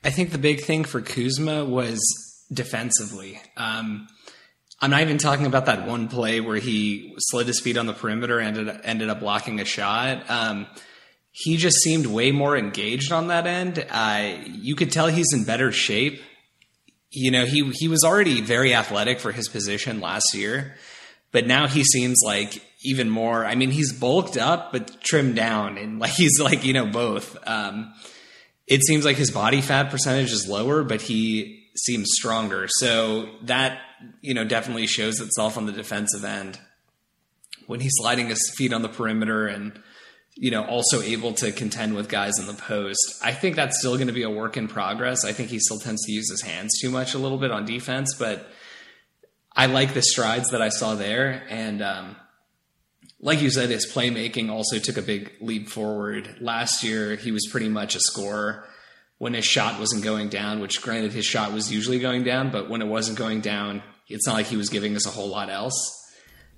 [0.05, 2.01] I think the big thing for Kuzma was
[2.53, 3.41] defensively.
[3.57, 4.07] Um,
[4.81, 7.93] I'm not even talking about that one play where he slid his feet on the
[7.93, 10.31] perimeter and ended, ended up blocking a shot.
[10.31, 10.67] Um,
[11.33, 13.85] he just seemed way more engaged on that end.
[13.91, 16.21] Uh, you could tell he's in better shape.
[17.11, 20.75] You know, he he was already very athletic for his position last year,
[21.33, 23.47] but now he seems like even more.
[23.47, 27.37] I mean, he's bulked up but trimmed down, and like he's like you know both.
[27.47, 27.95] Um,
[28.69, 32.69] it seems like his body fat percentage is lower, but he seems stronger.
[32.69, 33.81] So that
[34.21, 36.61] you know definitely shows itself on the defensive end
[37.67, 39.81] when he's sliding his feet on the perimeter and
[40.37, 43.19] you know also able to contend with guys in the post.
[43.23, 45.25] I think that's still going to be a work in progress.
[45.25, 47.65] I think he still tends to use his hands too much a little bit on
[47.65, 48.47] defense, but
[49.57, 51.83] I like the strides that I saw there and.
[51.83, 52.17] Um,
[53.21, 56.37] like you said, his playmaking also took a big leap forward.
[56.41, 58.65] Last year, he was pretty much a scorer
[59.19, 62.71] when his shot wasn't going down, which granted his shot was usually going down, but
[62.71, 65.51] when it wasn't going down, it's not like he was giving us a whole lot
[65.51, 65.95] else.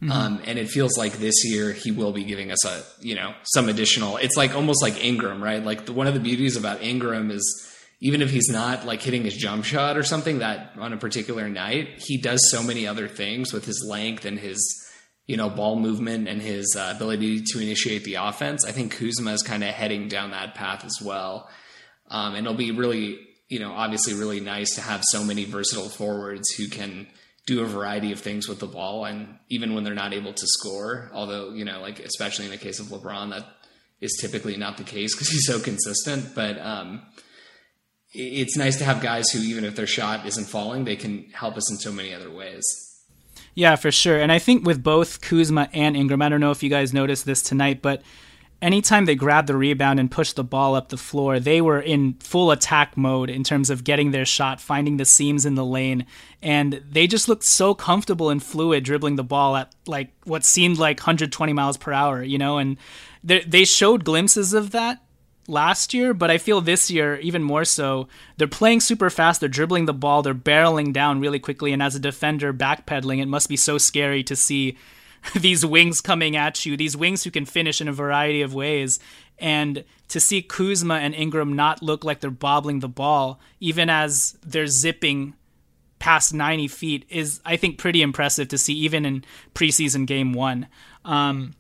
[0.03, 0.13] Mm-hmm.
[0.13, 3.35] Um, and it feels like this year he will be giving us a, you know,
[3.45, 5.63] some additional, it's like almost like Ingram, right?
[5.63, 7.67] Like the, one of the beauties about Ingram is
[8.01, 11.49] even if he's not like hitting his jump shot or something that on a particular
[11.49, 14.80] night, he does so many other things with his length and his,
[15.27, 18.65] you know, ball movement and his uh, ability to initiate the offense.
[18.67, 21.49] I think Kuzma is kind of heading down that path as well.
[22.09, 25.89] Um, and it'll be really, you know, obviously really nice to have so many versatile
[25.89, 27.07] forwards who can
[27.47, 29.05] do a variety of things with the ball.
[29.05, 32.57] And even when they're not able to score, although, you know, like, especially in the
[32.59, 33.47] case of LeBron, that
[34.01, 36.35] is typically not the case because he's so consistent.
[36.35, 37.03] But, um,
[38.13, 41.57] it's nice to have guys who, even if their shot isn't falling, they can help
[41.57, 42.65] us in so many other ways.
[43.55, 44.19] Yeah, for sure.
[44.19, 47.27] And I think with both Kuzma and Ingram, I don't know if you guys noticed
[47.27, 48.03] this tonight, but
[48.63, 52.15] anytime they grabbed the rebound and pushed the ball up the floor, they were in
[52.21, 56.07] full attack mode in terms of getting their shot, finding the seams in the lane,
[56.43, 60.79] and they just looked so comfortable and fluid dribbling the ball at like what seemed
[60.79, 62.77] like 120 miles per hour, you know, and
[63.23, 65.03] they showed glimpses of that
[65.51, 68.09] last year, but I feel this year even more so.
[68.37, 71.95] They're playing super fast, they're dribbling the ball, they're barreling down really quickly, and as
[71.95, 74.79] a defender backpedaling, it must be so scary to see
[75.39, 78.99] these wings coming at you, these wings who can finish in a variety of ways.
[79.39, 84.37] And to see Kuzma and Ingram not look like they're bobbling the ball, even as
[84.45, 85.35] they're zipping
[85.99, 89.25] past 90 feet, is, I think, pretty impressive to see, even in
[89.55, 90.67] preseason game one.
[91.05, 91.55] Um,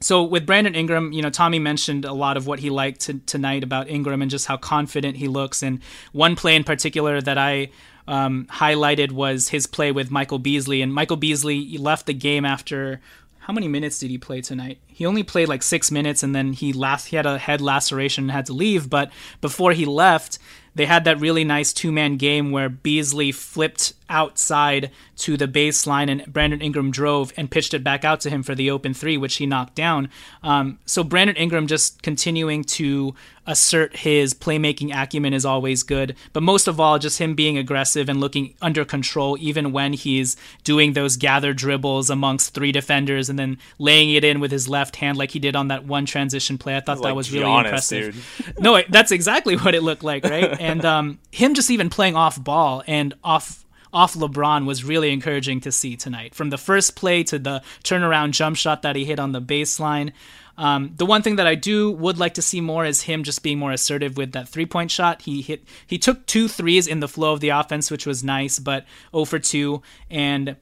[0.00, 3.14] so with Brandon Ingram, you know, Tommy mentioned a lot of what he liked to,
[3.20, 5.62] tonight about Ingram and just how confident he looks.
[5.62, 5.80] And
[6.12, 7.70] one play in particular that I
[8.06, 10.82] um, highlighted was his play with Michael Beasley.
[10.82, 13.00] And Michael Beasley left the game after
[13.46, 14.78] how many minutes did he play tonight?
[14.88, 18.24] He only played like six minutes, and then he last he had a head laceration
[18.24, 18.90] and had to leave.
[18.90, 20.40] But before he left,
[20.74, 26.10] they had that really nice two man game where Beasley flipped outside to the baseline
[26.10, 29.16] and Brandon Ingram drove and pitched it back out to him for the open three,
[29.16, 30.08] which he knocked down.
[30.42, 33.14] Um, so Brandon Ingram just continuing to
[33.46, 36.16] assert his playmaking acumen is always good.
[36.32, 40.36] But most of all, just him being aggressive and looking under control, even when he's
[40.64, 44.96] doing those gather dribbles amongst three defenders and then laying it in with his left
[44.96, 46.76] hand like he did on that one transition play.
[46.76, 48.54] I thought that like was really Giannis, impressive.
[48.58, 50.60] no, that's exactly what it looked like, right?
[50.60, 53.64] and um, him just even playing off ball and off
[53.96, 56.34] off LeBron was really encouraging to see tonight.
[56.34, 60.12] From the first play to the turnaround jump shot that he hit on the baseline.
[60.58, 63.42] Um, the one thing that I do would like to see more is him just
[63.42, 65.22] being more assertive with that three point shot.
[65.22, 68.58] He hit he took two threes in the flow of the offense, which was nice,
[68.58, 69.80] but 0 for 2.
[70.10, 70.56] And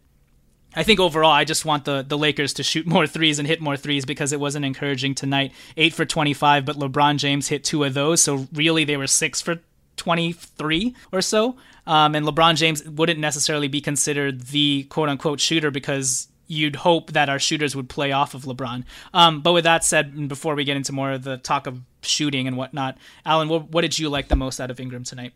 [0.77, 3.61] I think overall, I just want the, the Lakers to shoot more threes and hit
[3.61, 5.51] more threes because it wasn't encouraging tonight.
[5.77, 8.21] Eight for 25, but LeBron James hit two of those.
[8.21, 9.59] So really, they were six for
[9.97, 11.57] 23 or so.
[11.87, 17.13] Um, and LeBron James wouldn't necessarily be considered the quote unquote shooter because you'd hope
[17.13, 18.85] that our shooters would play off of LeBron.
[19.13, 22.47] Um, but with that said, before we get into more of the talk of shooting
[22.47, 25.33] and whatnot, Alan, what, what did you like the most out of Ingram tonight?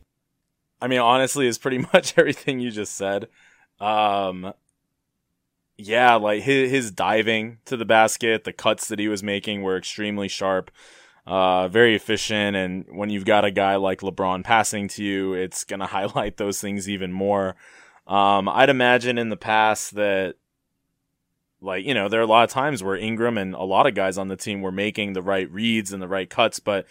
[0.81, 3.29] I mean, honestly, it's pretty much everything you just said.
[3.81, 4.53] Um,
[5.77, 9.77] yeah, like his, his diving to the basket, the cuts that he was making were
[9.77, 10.71] extremely sharp
[11.29, 12.57] uh, very efficient.
[12.57, 16.39] And when you've got a guy like LeBron passing to you, it's going to highlight
[16.39, 17.55] those things even more.
[18.07, 20.37] Um, I'd imagine in the past that,
[21.61, 23.95] like, you know, there are a lot of times where Ingram and a lot of
[23.95, 26.87] guys on the team were making the right reads and the right cuts, but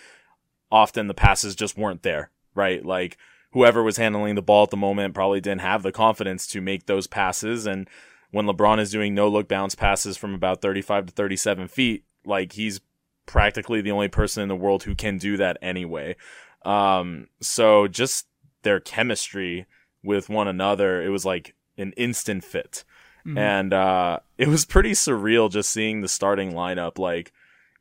[0.72, 2.86] often the passes just weren't there, right?
[2.86, 3.18] Like
[3.54, 6.86] whoever was handling the ball at the moment probably didn't have the confidence to make
[6.86, 7.66] those passes.
[7.66, 7.90] And
[8.30, 12.52] when LeBron is doing no look bounce passes from about 35 to 37 feet, like
[12.52, 12.82] he's
[13.28, 16.16] practically the only person in the world who can do that anyway.
[16.66, 18.26] Um, so just
[18.64, 19.68] their chemistry
[20.04, 22.84] with one another, it was like an instant fit.
[23.26, 23.38] Mm-hmm.
[23.38, 26.98] And uh, it was pretty surreal just seeing the starting lineup.
[26.98, 27.32] Like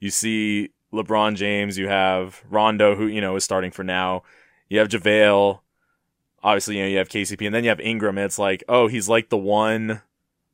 [0.00, 4.22] you see LeBron James, you have Rondo, who you know is starting for now.
[4.68, 5.60] You have JaVale.
[6.42, 8.18] Obviously, you know you have KCP, and then you have Ingram.
[8.18, 10.02] it's like, oh, he's like the one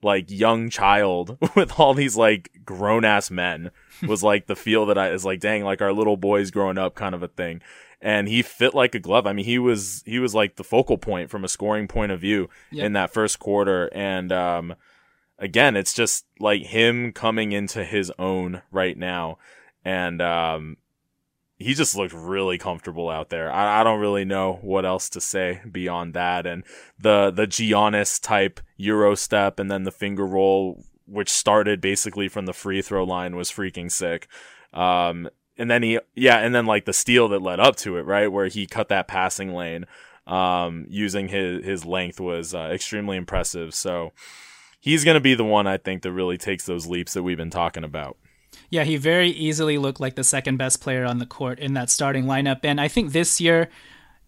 [0.03, 3.71] like young child with all these like grown ass men
[4.07, 6.95] was like the feel that I is like dang like our little boys growing up
[6.95, 7.63] kind of a thing.
[8.01, 9.27] And he fit like a glove.
[9.27, 12.21] I mean he was he was like the focal point from a scoring point of
[12.21, 12.87] view yep.
[12.87, 13.89] in that first quarter.
[13.95, 14.75] And um
[15.39, 19.39] again it's just like him coming into his own right now.
[19.85, 20.77] And um
[21.63, 23.51] he just looked really comfortable out there.
[23.51, 26.47] I, I, don't really know what else to say beyond that.
[26.47, 26.65] And
[26.99, 32.47] the the Giannis type Euro step and then the finger roll, which started basically from
[32.47, 34.29] the free throw line, was freaking sick.
[34.73, 38.03] Um, and then he, yeah, and then like the steal that led up to it,
[38.03, 39.87] right, where he cut that passing lane,
[40.27, 43.75] um, using his his length was uh, extremely impressive.
[43.75, 44.13] So
[44.81, 47.51] he's gonna be the one I think that really takes those leaps that we've been
[47.51, 48.17] talking about.
[48.73, 51.91] Yeah, he very easily looked like the second best player on the court in that
[51.91, 52.61] starting lineup.
[52.63, 53.69] And I think this year,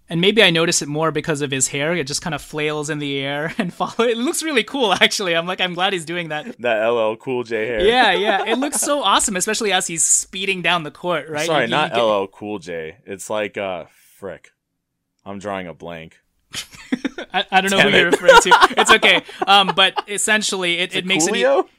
[0.06, 1.94] and maybe I notice it more because of his hair.
[1.94, 4.06] It just kind of flails in the air and follow.
[4.06, 5.34] It looks really cool, actually.
[5.34, 6.60] I'm like, I'm glad he's doing that.
[6.60, 7.80] That LL Cool J hair.
[7.80, 8.44] Yeah, yeah.
[8.44, 11.46] It looks so awesome, especially as he's speeding down the court, right?
[11.46, 12.02] Sorry, not get...
[12.02, 12.98] LL Cool J.
[13.06, 13.86] It's like, uh,
[14.18, 14.50] frick.
[15.24, 16.20] I'm drawing a blank.
[17.32, 18.00] I, I, don't know Damn who it.
[18.02, 18.74] you're referring to.
[18.76, 19.22] It's okay.
[19.46, 21.60] Um, but essentially, it, it makes Coolio?
[21.60, 21.70] it.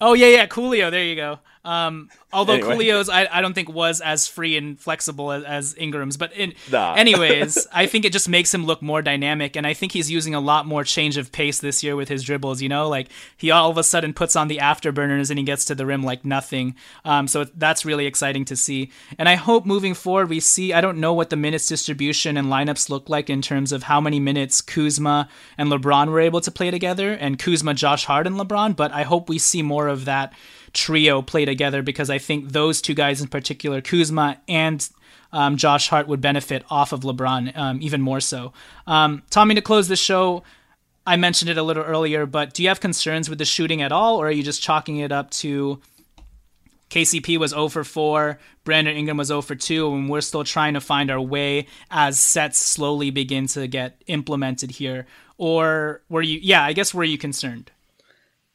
[0.00, 0.90] Oh yeah, yeah, Coolio.
[0.90, 1.38] There you go.
[1.62, 2.76] Um, although anyway.
[2.76, 6.54] Coolio's, I, I don't think was as free and flexible as, as Ingram's, but in,
[6.70, 6.94] nah.
[6.96, 10.34] anyways, I think it just makes him look more dynamic, and I think he's using
[10.34, 12.62] a lot more change of pace this year with his dribbles.
[12.62, 15.66] You know, like he all of a sudden puts on the afterburners and he gets
[15.66, 16.76] to the rim like nothing.
[17.04, 20.72] Um, so that's really exciting to see, and I hope moving forward we see.
[20.72, 24.00] I don't know what the minutes distribution and lineups look like in terms of how
[24.00, 28.36] many minutes Kuzma and LeBron were able to play together, and Kuzma, Josh Hart, and
[28.36, 30.32] LeBron, but I hope we see more of that
[30.72, 34.88] trio play together because I think those two guys in particular, Kuzma and
[35.32, 38.52] um, Josh Hart, would benefit off of LeBron um, even more so.
[38.86, 40.42] Um, Tommy, to close the show,
[41.06, 43.92] I mentioned it a little earlier, but do you have concerns with the shooting at
[43.92, 45.80] all, or are you just chalking it up to
[46.90, 50.74] KCP was 0 for 4, Brandon Ingram was 0 for 2, and we're still trying
[50.74, 55.06] to find our way as sets slowly begin to get implemented here?
[55.38, 57.70] Or were you, yeah, I guess were you concerned?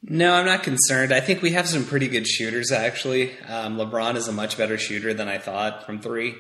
[0.08, 1.12] No, I'm not concerned.
[1.12, 3.36] I think we have some pretty good shooters, actually.
[3.48, 6.36] Um, LeBron is a much better shooter than I thought from three.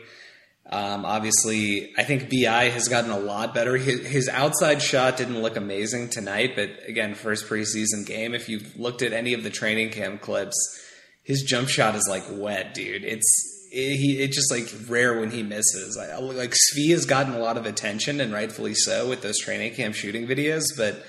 [0.70, 3.76] Um, obviously, I think BI has gotten a lot better.
[3.76, 8.36] His, his, outside shot didn't look amazing tonight, but again, first preseason game.
[8.36, 10.55] If you've looked at any of the training camp clips,
[11.24, 13.03] his jump shot is like wet, dude.
[13.03, 15.97] It's it, he it's just like rare when he misses.
[15.97, 19.74] I, like Svi has gotten a lot of attention and rightfully so with those training
[19.74, 21.03] camp shooting videos, but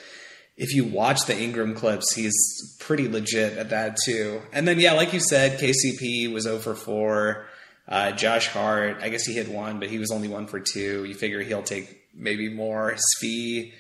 [0.57, 2.34] if you watch the Ingram clips, he's
[2.80, 4.40] pretty legit at that too.
[4.52, 7.46] And then yeah, like you said, KCP was 0 for 4.
[7.88, 11.04] Uh, Josh Hart, I guess he hit one, but he was only one for two.
[11.04, 12.96] You figure he'll take maybe more.
[13.20, 13.72] Svi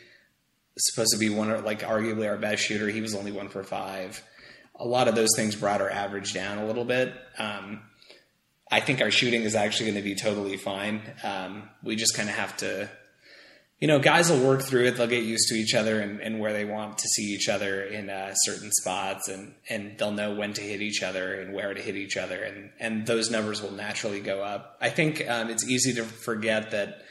[0.78, 2.88] supposed to be one of like arguably our best shooter.
[2.88, 4.22] He was only one for five.
[4.78, 7.14] A lot of those things brought our average down a little bit.
[7.38, 7.80] Um,
[8.70, 11.00] I think our shooting is actually going to be totally fine.
[11.22, 12.90] Um, we just kind of have to
[13.80, 14.96] you know, guys will work through it.
[14.96, 17.82] They'll get used to each other and, and where they want to see each other
[17.82, 21.74] in uh, certain spots, and and they'll know when to hit each other and where
[21.74, 24.78] to hit each other, and and those numbers will naturally go up.
[24.80, 27.02] I think um, it's easy to forget that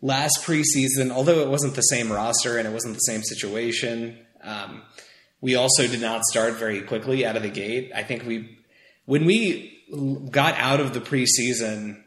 [0.00, 4.82] last preseason, although it wasn't the same roster and it wasn't the same situation, um,
[5.40, 7.90] we also did not start very quickly out of the gate.
[7.94, 8.58] I think we
[9.06, 9.72] when we
[10.30, 12.02] got out of the preseason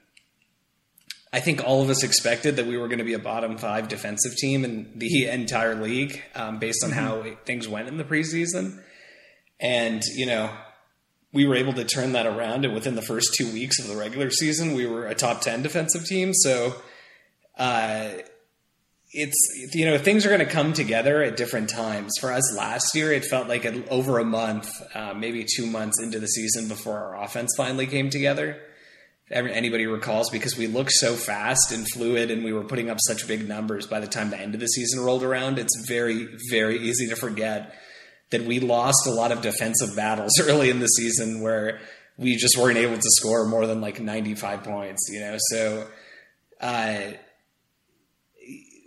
[1.32, 3.88] I think all of us expected that we were going to be a bottom five
[3.88, 7.00] defensive team in the entire league um, based on mm-hmm.
[7.00, 8.82] how things went in the preseason.
[9.60, 10.50] And, you know,
[11.32, 12.66] we were able to turn that around.
[12.66, 15.62] And within the first two weeks of the regular season, we were a top 10
[15.62, 16.34] defensive team.
[16.34, 16.76] So,
[17.58, 18.10] uh,
[19.12, 22.14] it's you know things are going to come together at different times.
[22.22, 26.20] For us last year, it felt like over a month, uh, maybe two months into
[26.20, 28.62] the season before our offense finally came together
[29.32, 33.28] anybody recalls because we looked so fast and fluid and we were putting up such
[33.28, 36.80] big numbers by the time the end of the season rolled around it's very very
[36.80, 37.76] easy to forget
[38.32, 41.80] that we lost a lot of defensive battles early in the season where
[42.18, 45.88] we just weren't able to score more than like 95 points you know so
[46.60, 47.12] uh,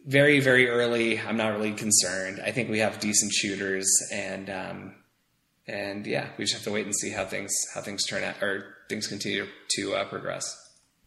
[0.07, 1.21] very, very early.
[1.21, 2.41] I'm not really concerned.
[2.45, 4.95] I think we have decent shooters, and um,
[5.67, 8.43] and yeah, we just have to wait and see how things how things turn out
[8.43, 10.59] or things continue to uh, progress.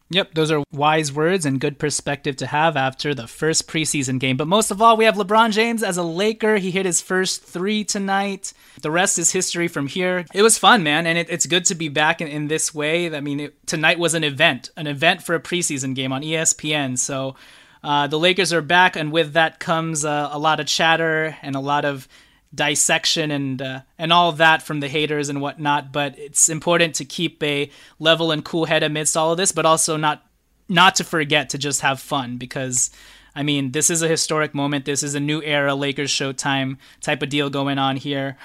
[0.10, 4.38] Yep, those are wise words and good perspective to have after the first preseason game.
[4.38, 6.58] But most of all, we have LeBron James as a Laker.
[6.58, 8.54] He hit his first three tonight.
[8.82, 10.26] The rest is history from here.
[10.34, 13.16] It was fun, man, and it, it's good to be back in, in this way.
[13.16, 17.00] I mean, it, tonight was an event, an event for a preseason game on ESPN.
[17.00, 17.36] So
[17.84, 21.56] uh, the Lakers are back, and with that comes uh, a lot of chatter and
[21.56, 22.08] a lot of
[22.56, 25.92] dissection and uh, and all of that from the haters and whatnot.
[25.92, 27.70] But it's important to keep a
[28.00, 30.26] level and cool head amidst all of this, but also not
[30.70, 32.90] not to forget to just have fun because.
[33.38, 34.86] I mean, this is a historic moment.
[34.86, 38.38] This is a new era, Lakers Showtime type of deal going on here.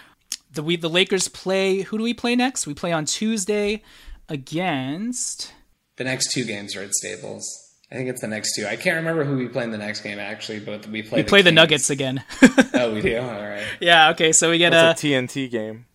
[0.52, 1.82] The we the Lakers play.
[1.82, 2.66] Who do we play next?
[2.66, 3.84] We play on Tuesday
[4.28, 5.54] against.
[5.96, 7.69] The next two games are at Staples.
[7.92, 8.66] I think it's the next two.
[8.66, 11.18] I can't remember who we play in the next game actually, but we play.
[11.18, 12.22] We the play the Nuggets again.
[12.74, 13.18] oh, we do.
[13.18, 13.66] All right.
[13.80, 14.10] Yeah.
[14.10, 14.32] Okay.
[14.32, 15.86] So we get a a TNT game.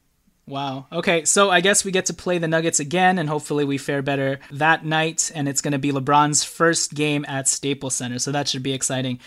[0.47, 0.85] Wow.
[0.91, 4.03] Okay, so I guess we get to play the Nuggets again, and hopefully we fare
[4.03, 5.31] better that night.
[5.33, 8.73] And it's going to be LeBron's first game at Staples Center, so that should be
[8.73, 9.19] exciting.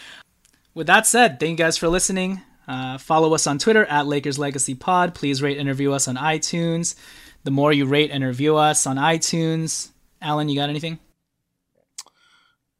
[0.75, 2.41] With that said, thank you guys for listening.
[2.69, 5.15] Uh, follow us on Twitter at Lakers Legacy Pod.
[5.15, 6.95] Please rate and review us on iTunes.
[7.43, 9.91] The more you rate and review us on iTunes,
[10.23, 11.01] Alan, you got anything?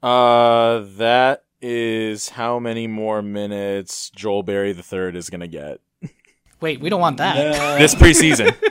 [0.03, 5.81] Uh, that is how many more minutes Joel Berry the third is gonna get
[6.61, 7.79] Wait, we don't want that.
[7.79, 8.55] this preseason.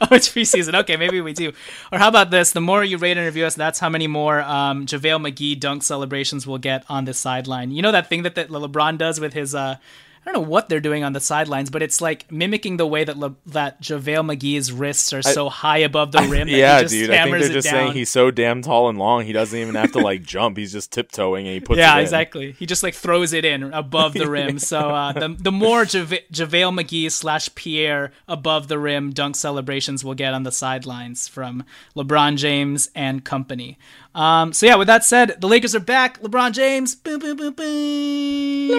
[0.00, 0.74] oh, it's preseason.
[0.80, 1.52] Okay, maybe we do.
[1.90, 2.52] Or how about this?
[2.52, 5.82] The more you rate and review us, that's how many more um, JaVale McGee dunk
[5.82, 7.70] celebrations we'll get on the sideline.
[7.70, 9.54] You know that thing that, that LeBron does with his.
[9.54, 9.76] Uh,
[10.26, 13.04] I don't know what they're doing on the sidelines, but it's like mimicking the way
[13.04, 16.48] that Le- that JaVale McGee's wrists are so high above the rim.
[16.48, 17.10] that yeah, he just dude.
[17.10, 17.72] I think they're just down.
[17.74, 20.56] saying he's so damn tall and long, he doesn't even have to like jump.
[20.56, 21.78] He's just tiptoeing and he puts.
[21.78, 22.04] yeah, it in.
[22.04, 22.52] exactly.
[22.52, 24.58] He just like throws it in above the rim.
[24.64, 30.02] So uh, the the more Java- JaVale McGee slash Pierre above the rim dunk celebrations
[30.04, 31.64] we'll get on the sidelines from
[31.96, 33.78] LeBron James and company.
[34.14, 36.20] Um, so yeah, with that said, the Lakers are back.
[36.22, 36.94] LeBron James.
[36.94, 38.74] Boom, boom, boom, boom.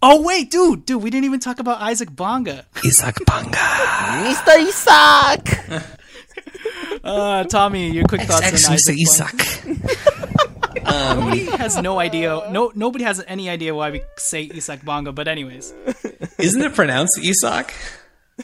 [0.00, 2.66] Oh wait, dude, dude, we didn't even talk about Isaac Bonga.
[2.84, 3.58] Isaac Bonga.
[3.58, 4.48] Mr.
[4.48, 5.84] Isaac.
[7.04, 8.92] Uh, Tommy, your quick thoughts on Mr.
[8.92, 9.36] Isaac.
[9.64, 9.94] Bonga.
[10.84, 12.48] Um, nobody has no idea.
[12.50, 15.12] No, nobody has any idea why we say Isaac Bonga.
[15.12, 15.74] But anyways,
[16.38, 17.74] Isn't it pronounced Isak?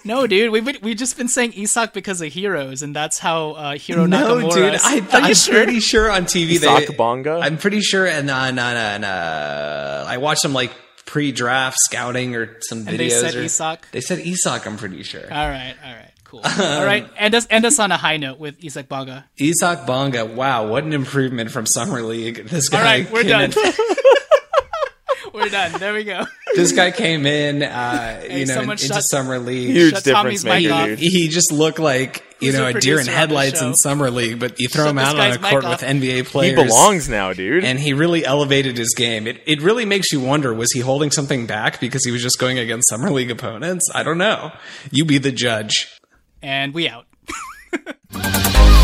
[0.03, 3.51] No, dude, we've been, we've just been saying Isak because of Heroes, and that's how
[3.53, 4.55] uh, Hiro No, Nakamura.
[4.55, 4.75] dude.
[4.75, 4.83] is.
[4.85, 5.55] I, Are you I'm sure?
[5.55, 6.95] pretty sure on TV Isak they.
[6.95, 7.39] Bonga.
[7.43, 10.05] I'm pretty sure, and uh, no, no, no.
[10.09, 10.73] I watched them like
[11.07, 12.97] pre-draft scouting or some videos.
[12.99, 13.89] They said or, Isak?
[13.93, 14.67] They said Isak.
[14.67, 15.23] I'm pretty sure.
[15.23, 16.41] All right, all right, cool.
[16.45, 19.27] all right, end us end us on a high note with Isaac Bonga.
[19.39, 20.25] Isak Bonga.
[20.27, 22.47] Wow, what an improvement from summer league.
[22.49, 22.79] This guy.
[22.79, 23.53] All right, we're done.
[25.33, 25.79] we're done.
[25.79, 26.25] There we go.
[26.55, 29.71] this guy came in, uh, Hey, you know, someone into shut- summer league.
[29.71, 30.87] Huge difference maker, off.
[30.87, 30.99] dude.
[30.99, 33.75] He just looked like you Who's know a deer in producer on the headlights in
[33.75, 36.59] summer league, but you throw Shut him out on a court with NBA players.
[36.59, 37.65] He belongs now, dude.
[37.65, 39.27] and he really elevated his game.
[39.27, 42.39] It it really makes you wonder: was he holding something back because he was just
[42.39, 43.91] going against summer league opponents?
[43.95, 44.53] I don't know.
[44.91, 45.91] You be the judge.
[46.43, 47.07] And we out.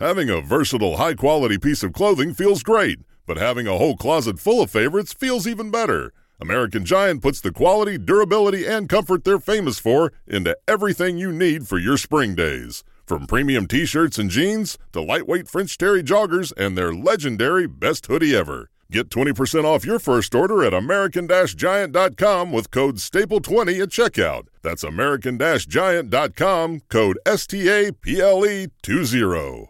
[0.00, 4.38] Having a versatile, high quality piece of clothing feels great, but having a whole closet
[4.38, 6.14] full of favorites feels even better.
[6.40, 11.68] American Giant puts the quality, durability, and comfort they're famous for into everything you need
[11.68, 12.82] for your spring days.
[13.04, 18.06] From premium t shirts and jeans to lightweight French Terry joggers and their legendary best
[18.06, 18.70] hoodie ever.
[18.90, 24.46] Get 20% off your first order at American Giant.com with code STAPLE20 at checkout.
[24.62, 29.68] That's American Giant.com, code S T A P L E 20.